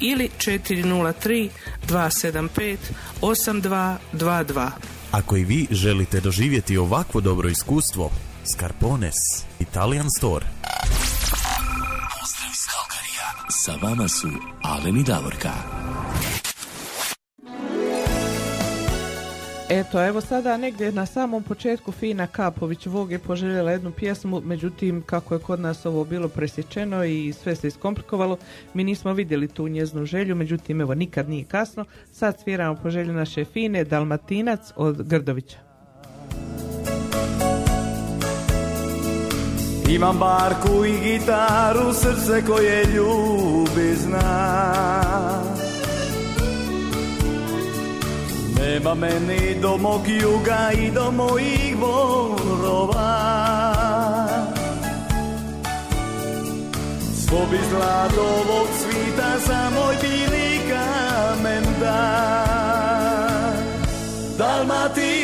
[0.00, 1.48] ili 403
[1.88, 2.76] 275
[3.20, 4.70] 8222.
[5.10, 8.10] Ako i vi želite doživjeti ovakvo dobro iskustvo,
[8.44, 9.14] Scarpones,
[9.60, 10.46] Italian Store.
[12.20, 13.28] Pozdrav iz Kalkarija.
[13.50, 14.28] Sa vama su
[14.62, 15.52] Alen i Davorka.
[19.70, 25.02] Eto, evo sada negdje na samom početku Fina Kapović Vog je poželjela jednu pjesmu, međutim
[25.06, 28.38] kako je kod nas ovo bilo presječeno i sve se iskomplikovalo,
[28.74, 33.44] mi nismo vidjeli tu njeznu želju, međutim evo nikad nije kasno, sad sviramo poželju naše
[33.44, 35.58] Fine Dalmatinac od Grdovića.
[39.88, 45.08] Imam barku i gitaru, srce koje ljubi zna
[48.58, 53.14] Nema meni do mog juga i do mojih borova.
[57.26, 57.58] Svo bi
[58.18, 62.28] ovog svita za moj bili kamen da
[64.38, 65.17] Dalmatina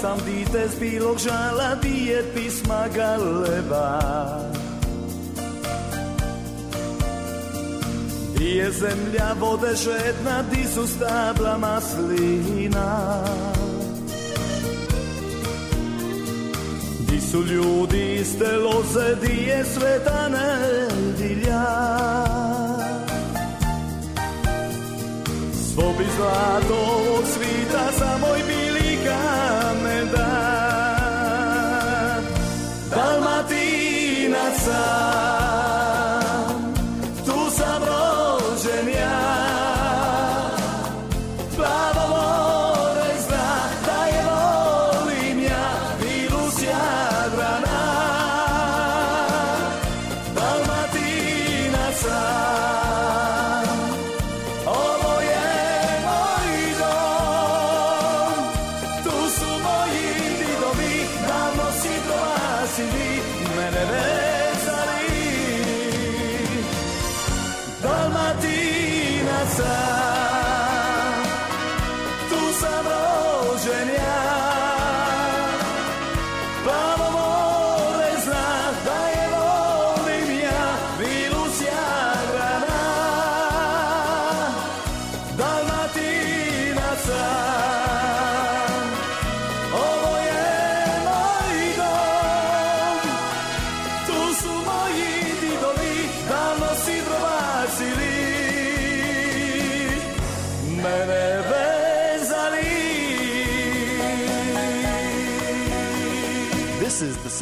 [0.00, 4.00] sam dite z bilog žala Dijet pisma galeba.
[8.38, 13.24] Di je zemlja vode žedna Di su stabla maslina.
[17.10, 21.66] Di su ljudi iste loze Di je sveta nedilja.
[25.74, 28.69] Svo bi zlato ovog svita Za moj
[29.04, 30.29] da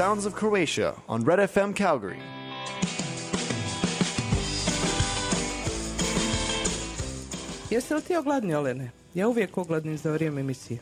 [0.09, 2.18] sounds of Croatia on Red FM Calgary.
[7.70, 8.90] Jeste li ti ogladni, Olene?
[9.14, 10.78] Ja uvijek ogladnim za vrijeme emisije.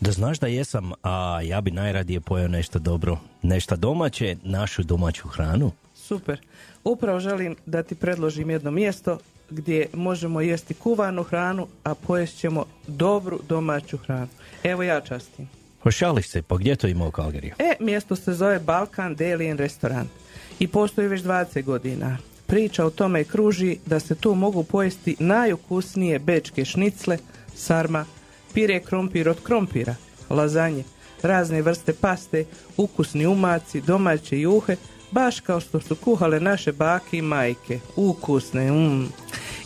[0.00, 5.28] Da znaš da jesam, a ja bi najradije pojeo nešto dobro, nešto domaće, našu domaću
[5.28, 5.72] hranu.
[5.94, 6.40] Super.
[6.84, 9.18] Upravo želim da ti predložim jedno mjesto
[9.50, 14.28] gdje možemo jesti kuvanu hranu, a pojest ćemo dobru domaću hranu.
[14.64, 15.59] Evo ja častim.
[15.82, 17.54] Pošališ se, pa gdje to ima u Kalgariju?
[17.58, 20.10] E, mjesto se zove Balkan Delian Restaurant
[20.58, 22.18] i postoji već 20 godina.
[22.46, 27.18] Priča o tome kruži da se tu mogu pojesti najukusnije bečke šnicle,
[27.54, 28.06] sarma,
[28.54, 29.94] pire krompir od krompira,
[30.30, 30.84] lazanje,
[31.22, 32.44] razne vrste paste,
[32.76, 34.76] ukusni umaci, domaće juhe,
[35.10, 37.80] baš kao što su kuhale naše bake i majke.
[37.96, 39.08] Ukusne, mm.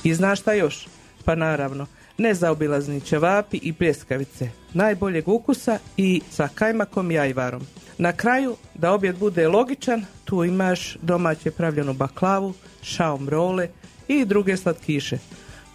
[0.05, 0.87] I znaš šta još?
[1.25, 1.87] Pa naravno,
[2.19, 7.67] nezaobilazni ćevapi i pljeskavice, najboljeg ukusa i sa kajmakom i ajvarom.
[7.99, 13.69] Na kraju, da objed bude logičan, tu imaš domaće pravljenu baklavu, šaom role
[14.09, 15.19] i druge slatkiše.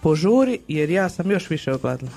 [0.02, 2.10] Požuri jer ja sam još više ogladna.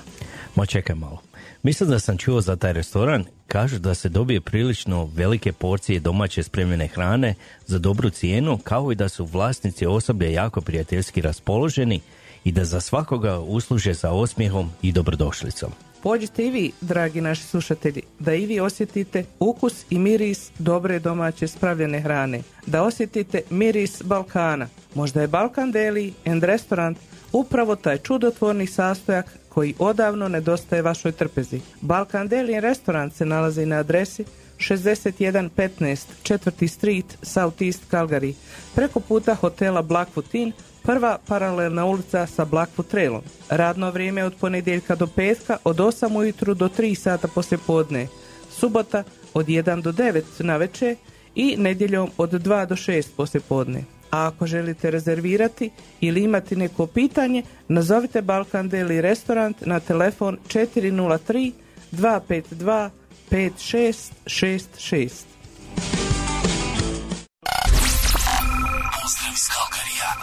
[0.55, 1.21] Ma čekaj malo.
[1.63, 3.25] Mislim da sam čuo za taj restoran.
[3.47, 7.35] Kažu da se dobije prilično velike porcije domaće spremljene hrane
[7.65, 12.01] za dobru cijenu, kao i da su vlasnici osoblja jako prijateljski raspoloženi
[12.43, 15.71] i da za svakoga usluže sa osmijehom i dobrodošlicom.
[16.03, 21.47] Pođite i vi, dragi naši slušatelji, da i vi osjetite ukus i miris dobre domaće
[21.47, 22.41] spravljene hrane.
[22.65, 24.67] Da osjetite miris Balkana.
[24.95, 26.97] Možda je Balkan Deli and Restaurant
[27.31, 31.61] upravo taj čudotvorni sastojak koji odavno nedostaje vašoj trpezi.
[31.81, 34.25] Balkan Deli and Restaurant se nalazi na adresi
[34.57, 36.67] 6115 4.
[36.67, 38.33] Street, South East Calgary,
[38.75, 40.51] preko puta hotela Blackfoot Inn,
[40.83, 43.21] prva paralelna ulica sa Blackfoot Trailom.
[43.49, 48.07] Radno vrijeme od ponedjeljka do petka od 8 ujutru do 3 sata poslje podne.
[48.49, 49.03] Subota
[49.33, 50.95] od 1 do 9 na večer
[51.35, 53.83] i nedjeljom od 2 do 6 poslje podne.
[54.11, 55.69] A ako želite rezervirati
[56.01, 61.51] ili imati neko pitanje, nazovite Balkan Deli Restaurant na telefon 403
[61.91, 62.89] 252
[63.31, 65.32] 5666.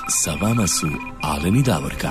[0.09, 0.87] Sa vama su
[1.23, 2.11] Alen i Davorka.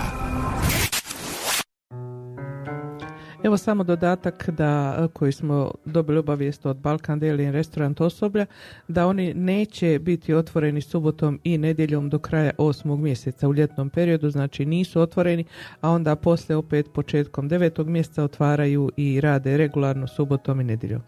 [3.44, 8.46] Evo samo dodatak da e, koji smo dobili obavijest od Balkan Deli restaurant osoblja
[8.88, 14.30] da oni neće biti otvoreni subotom i nedjeljom do kraja osmog mjeseca u ljetnom periodu,
[14.30, 15.46] znači nisu otvoreni,
[15.82, 21.02] a onda poslije opet početkom devetog mjeseca otvaraju i rade regularno subotom i nedjeljom.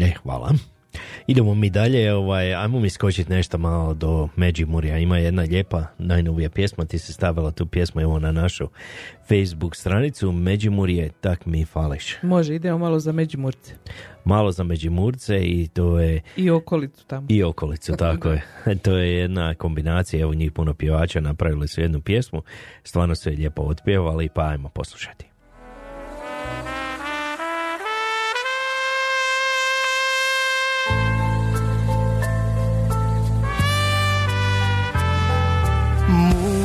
[0.00, 0.52] E, hvala.
[1.26, 4.98] Idemo mi dalje, ovaj, ajmo mi skočiti nešto malo do Međimurja.
[4.98, 8.68] Ima jedna lijepa najnovija pjesma, ti si stavila tu pjesmu evo na našu
[9.28, 12.16] Facebook stranicu Međimurje, tak mi fališ.
[12.22, 13.74] Može, idemo malo za Međimurce.
[14.24, 16.20] Malo za Međimurce i to je...
[16.36, 17.26] I okolicu tamo.
[17.30, 18.42] I okolicu, tako je.
[18.84, 22.42] To je jedna kombinacija, evo njih puno pjevača napravili su jednu pjesmu,
[22.84, 25.27] stvarno su je lijepo otpjevali, pa ajmo poslušati.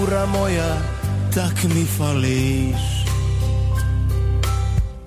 [0.04, 0.78] Mura moja,
[1.36, 3.06] tak mi fališ.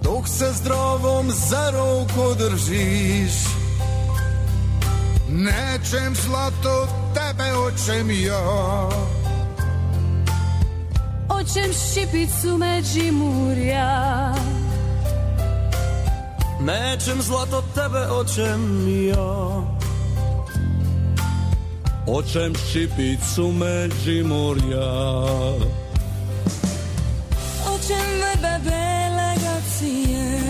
[0.01, 3.33] Dok se zdravom za ruku držiš
[5.29, 8.89] Nečem zlato tebe očem ja.
[11.29, 14.35] Očem šipicu Međimurja.
[16.61, 19.76] Nečem zlato tebe očem ja
[22.07, 24.93] Očem šipicu Međimurja
[27.75, 30.41] Očem vrbe delegacije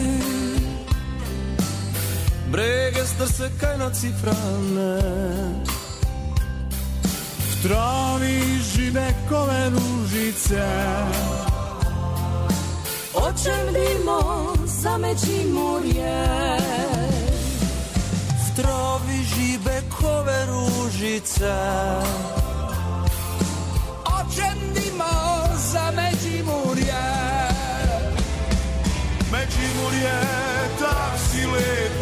[2.51, 5.01] Brege strse kaj na cifrane.
[7.39, 8.43] V travi
[8.75, 10.67] žive kove ružice.
[13.15, 16.27] Očem dimo za Međimurje
[18.57, 21.53] V travi žive kove ružice
[24.17, 25.05] Očem dimo
[25.57, 27.05] za Međimurje.
[29.33, 30.21] Međimurje,
[30.79, 31.96] tak si lepo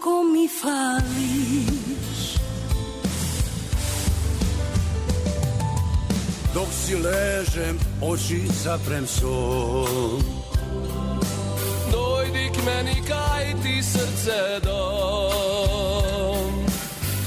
[0.00, 2.34] koliko mi fališ.
[6.54, 10.22] Dok si ležem, oči zaprem son
[11.92, 16.50] Dojdi k meni kaj ti srce dom.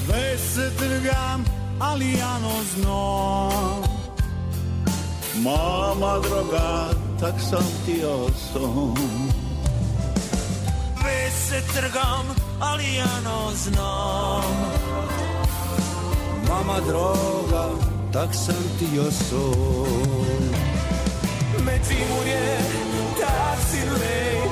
[0.08, 1.44] Već se trgam,
[1.80, 3.82] ali jano znam.
[5.36, 6.90] Mama droga,
[7.20, 8.94] tak sam ti osom.
[11.04, 14.44] Već se trgam, ali jano znam.
[16.48, 17.68] Mama droga,
[18.12, 20.54] tak sam ti osom
[21.64, 22.58] Međimurje,
[23.20, 24.43] tak si lepo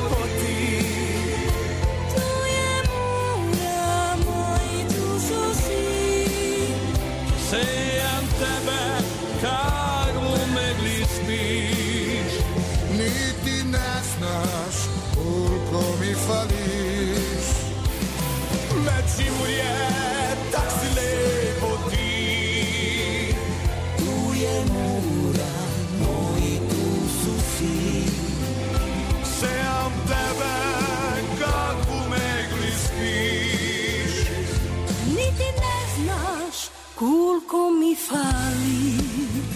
[37.52, 39.52] ακόμη φάλεις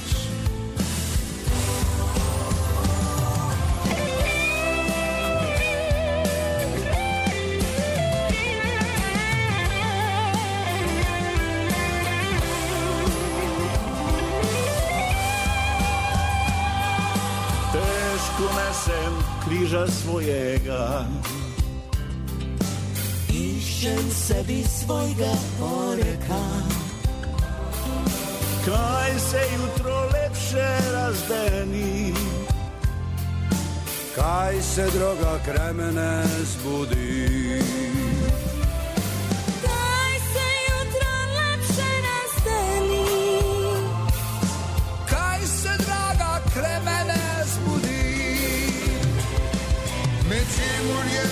[17.73, 19.13] Ciężku nesem
[19.45, 21.05] kriża swojego
[23.33, 23.97] i się
[24.27, 26.86] sebi swojego oreka.
[28.67, 32.15] Kaj se jutro lepše razdeni?
[34.17, 37.61] Kaj se droga kremene zbudi?
[39.63, 43.07] Kaj se jutro lepše razdeni.
[45.11, 48.03] Kaj se draga kremene zbudi?
[50.29, 51.23] Međimurje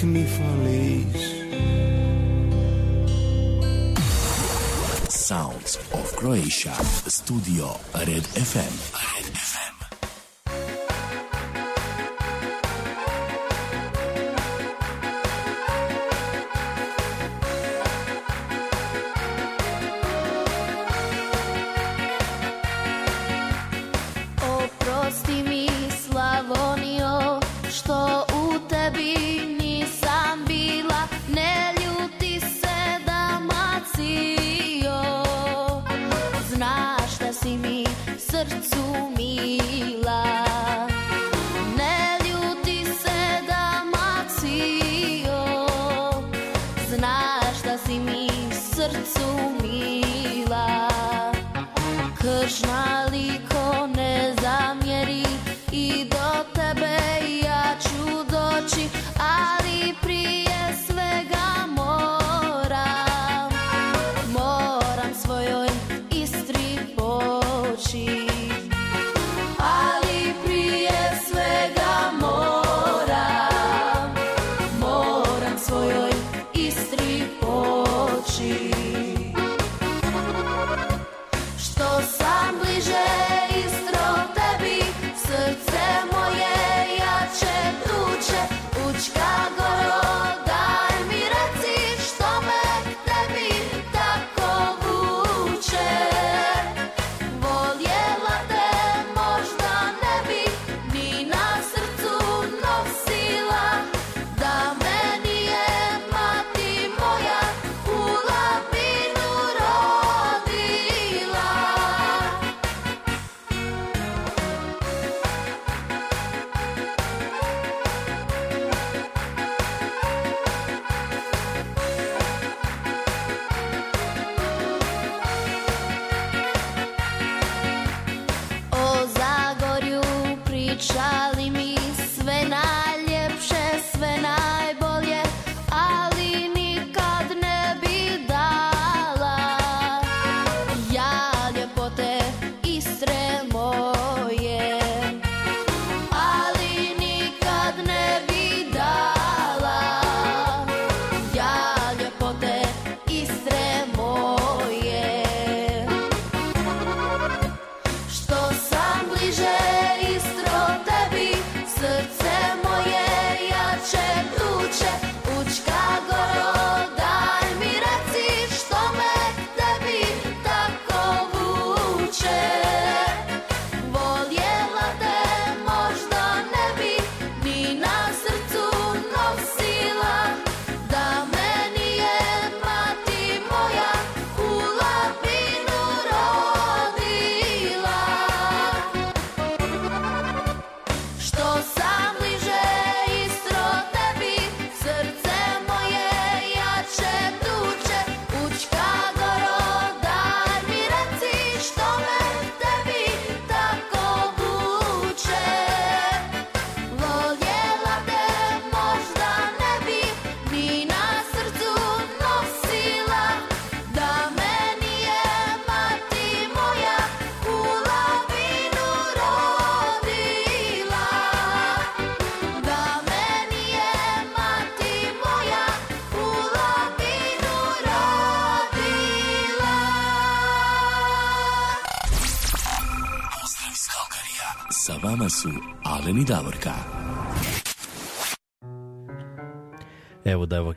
[0.00, 1.40] tak mi fališ
[5.08, 6.74] Sounds of Croatia.
[7.06, 8.72] Studio Red FM.
[8.94, 8.99] Red FM.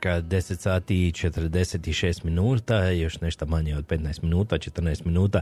[0.03, 5.41] Kad 10 sati i 46 minuta, još nešto manje od 15 minuta, 14 minuta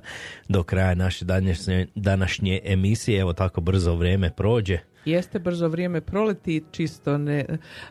[0.49, 3.19] do kraja naše današnje, današnje emisije.
[3.19, 4.77] Evo tako brzo vrijeme prođe.
[5.05, 7.45] Jeste brzo vrijeme proleti, čisto ne,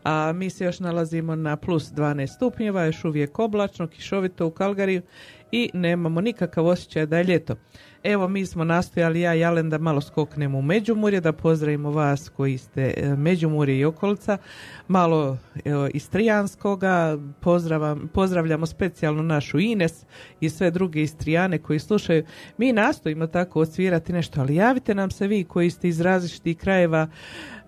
[0.05, 5.03] a mi se još nalazimo na plus 12 stupnjeva, još uvijek oblačno, kišovito u Kalgariju
[5.53, 7.57] i nemamo nikakav osjećaj da je ljeto.
[8.03, 12.29] Evo mi smo nastojali ja i Alen da malo skoknemo u Međumurje, da pozdravimo vas
[12.29, 14.39] koji ste e, Međumurje i okolica,
[14.89, 15.89] malo evo,
[17.41, 20.05] pozdravam, pozdravljamo specijalno našu Ines
[20.41, 22.25] i sve druge Istrijane koji slušaju.
[22.59, 27.09] Mi nastojimo tako odsvirati nešto, ali javite nam se vi koji ste iz različitih krajeva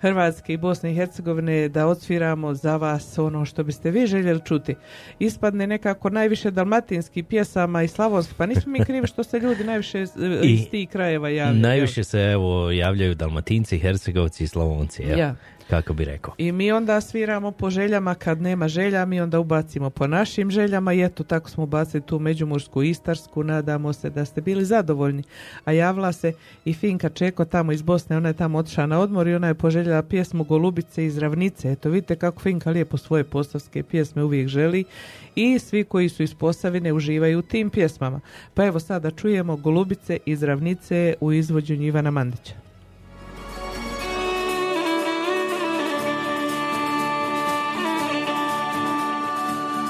[0.03, 4.75] Hrvatske i Bosne i Hercegovine da odsviramo za vas ono što biste vi željeli čuti.
[5.19, 9.99] Ispadne nekako najviše dalmatinskih pjesama i slavonskih, pa nismo mi krivi što se ljudi najviše
[9.99, 10.05] e,
[10.43, 11.63] iz tih krajeva javljaju.
[11.63, 15.03] Najviše se evo javljaju Dalmatinci, Hercegovci i Slavonci.
[15.03, 15.35] Ja.
[15.71, 16.35] Kako bi rekao.
[16.39, 20.93] I mi onda sviramo po željama, kad nema želja mi onda ubacimo po našim željama
[20.93, 25.23] i eto tako smo bacili tu međumursku istarsku, nadamo se da ste bili zadovoljni.
[25.65, 26.33] A javila se
[26.65, 29.55] i Finka Čeko tamo iz Bosne, ona je tamo otišla na odmor i ona je
[29.55, 31.73] poželjela pjesmu Golubice iz Ravnice.
[31.73, 34.85] Eto vidite kako Finka lijepo svoje postavske pjesme uvijek želi
[35.35, 38.21] i svi koji su iz Posavine uživaju u tim pjesmama.
[38.55, 42.62] Pa evo sada čujemo Golubice iz Ravnice u izvođenju Ivana Mandića.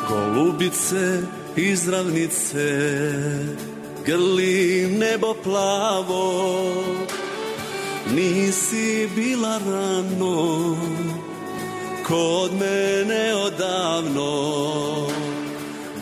[0.08, 1.22] Golubice
[1.56, 2.68] iz ravnice
[4.04, 6.26] Grli nebo plavo.
[8.14, 10.76] Nisi bila rano
[12.06, 14.32] Kod mene odavno.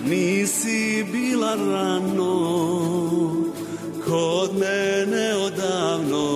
[0.05, 2.35] Nisi bila rano
[4.09, 6.27] Kod mene odavno.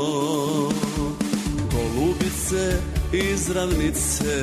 [1.73, 2.81] Golubice
[3.13, 4.37] iz ravnice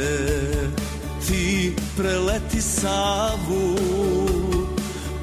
[1.27, 3.77] ti preleti Savu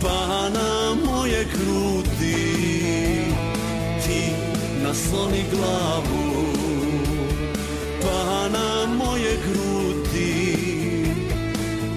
[0.01, 2.35] pa na moje grudi
[4.07, 4.23] ti
[4.83, 6.45] nasloni glavu
[8.03, 10.57] pa na moje grudi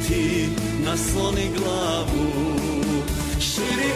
[0.08, 0.50] ti
[0.86, 2.28] nasloni glavu
[3.40, 3.92] širi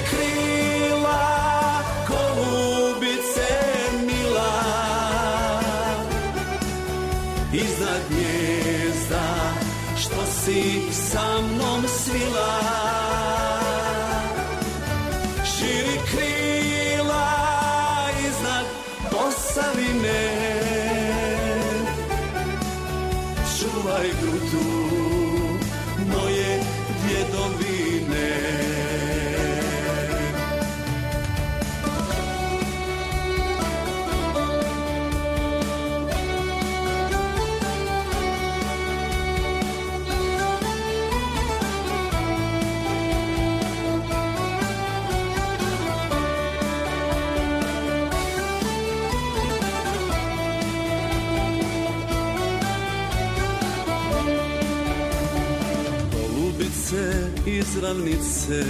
[57.85, 58.63] iz ravnice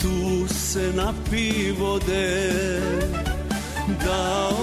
[0.00, 2.80] Tu se napi vode
[4.04, 4.53] Da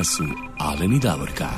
[0.00, 0.24] vama su
[0.58, 1.48] Alen i Davorka.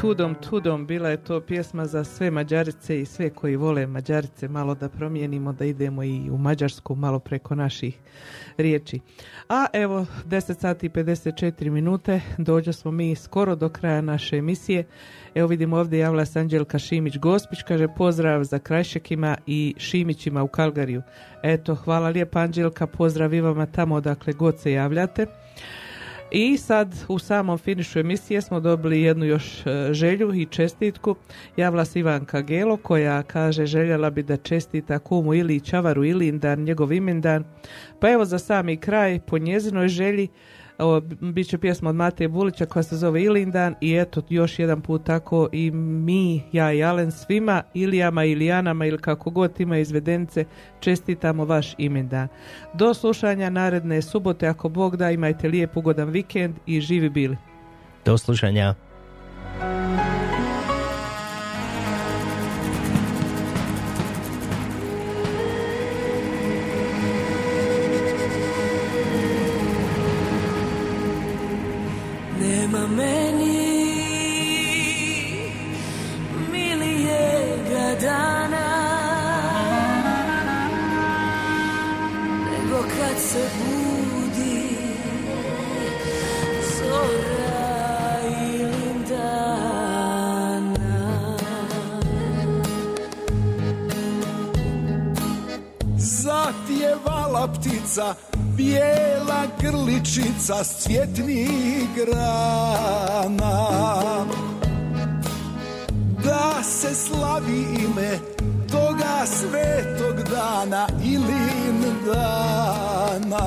[0.00, 4.74] Tudom, tudom, bila je to pjesma za sve Mađarice i sve koji vole Mađarice, malo
[4.74, 7.98] da promijenimo, da idemo i u Mađarsku, malo preko naših
[8.56, 9.00] riječi.
[9.48, 14.84] A evo, 10 sati i 54 minute, dođe smo mi skoro do kraja naše emisije.
[15.34, 21.02] Evo vidimo ovdje javila se Anđelka Šimić-Gospić, kaže pozdrav za Krajšekima i Šimićima u Kalgariju.
[21.42, 25.26] Eto, hvala lijepa Anđelka, pozdrav i vama tamo odakle god se javljate.
[26.30, 31.16] I sad u samom finišu emisije smo dobili jednu još e, želju i čestitku.
[31.56, 36.92] Javila se Ivanka Gelo koja kaže željela bi da čestita kumu ili Čavaru Ilindan, njegov
[36.92, 37.44] imendan.
[38.00, 40.28] Pa evo za sami kraj po njezinoj želji
[40.78, 44.80] Ovo, bit će pjesma od Mateje Bulića koja se zove Ilindan i eto još jedan
[44.80, 50.44] put tako i mi, ja i Alen svima Ilijama, Ilijanama ili kako god ima izvedence
[50.80, 52.28] čestitamo vaš imendan.
[52.74, 57.36] Do slušanja naredne subote ako Bog da imajte lijep ugodan vikend i živi bili.
[58.04, 58.87] Do slušanja.
[72.78, 73.58] Nema meni.
[76.52, 78.68] Milijega dana.
[82.44, 84.76] Nego kad se budi
[86.78, 90.38] zora ili dana
[95.96, 98.14] Zatjevala ptica,
[98.58, 103.56] bijela grličica s cvjetnih grana.
[106.24, 108.18] Da se slavi ime
[108.70, 111.58] toga svetog dana ili
[112.06, 113.38] dana.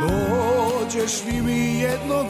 [0.00, 2.26] Dođeš li mi jednog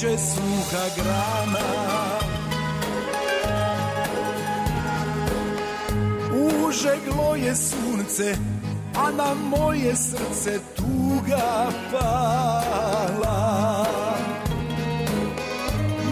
[0.00, 1.60] će suha grana.
[6.66, 8.36] Užeglo je sunce,
[8.96, 13.86] a na moje srce tuga pala.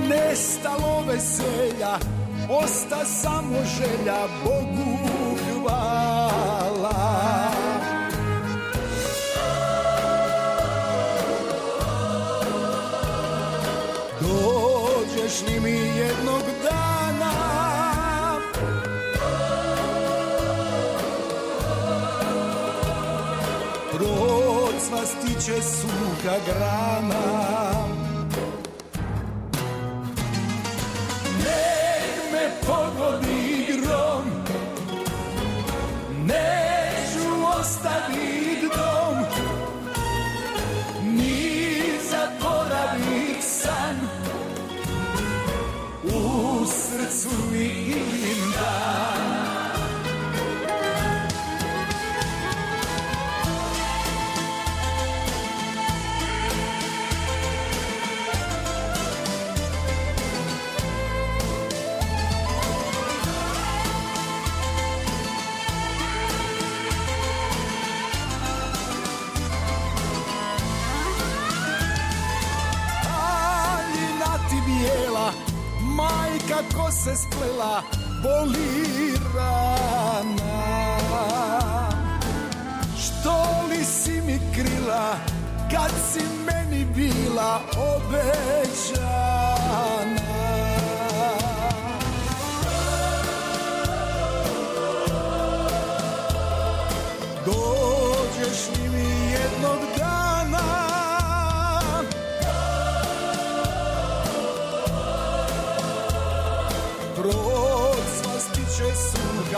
[0.09, 1.99] Nestalo veselja,
[2.51, 4.99] osta samo želja Bogu
[5.53, 6.02] hvala.
[25.45, 27.62] Procvasti će suha grana
[77.05, 77.83] se splela,
[78.23, 80.99] boli rana.
[82.99, 85.17] Što li si mi krila,
[85.71, 89.12] kad si meni bila obećana?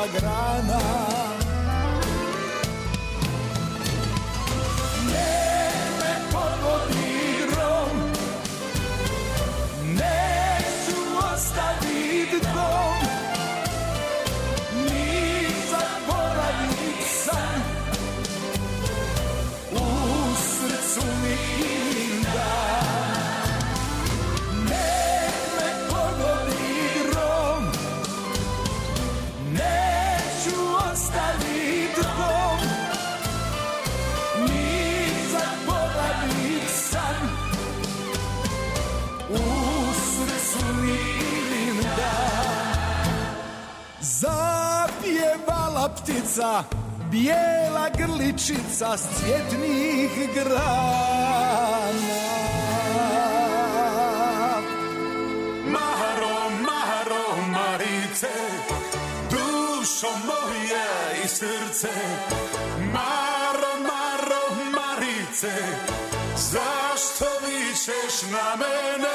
[0.09, 1.24] Grana
[46.05, 46.65] Zapjevala ptica
[47.11, 50.75] Bijela grličica s cvjetnih grana
[55.67, 58.31] Maro, Maro, Marice,
[59.31, 61.89] dušo moja i srce.
[62.93, 65.53] Maro, Maro, Marice,
[66.37, 69.14] zašto vičeš na mene?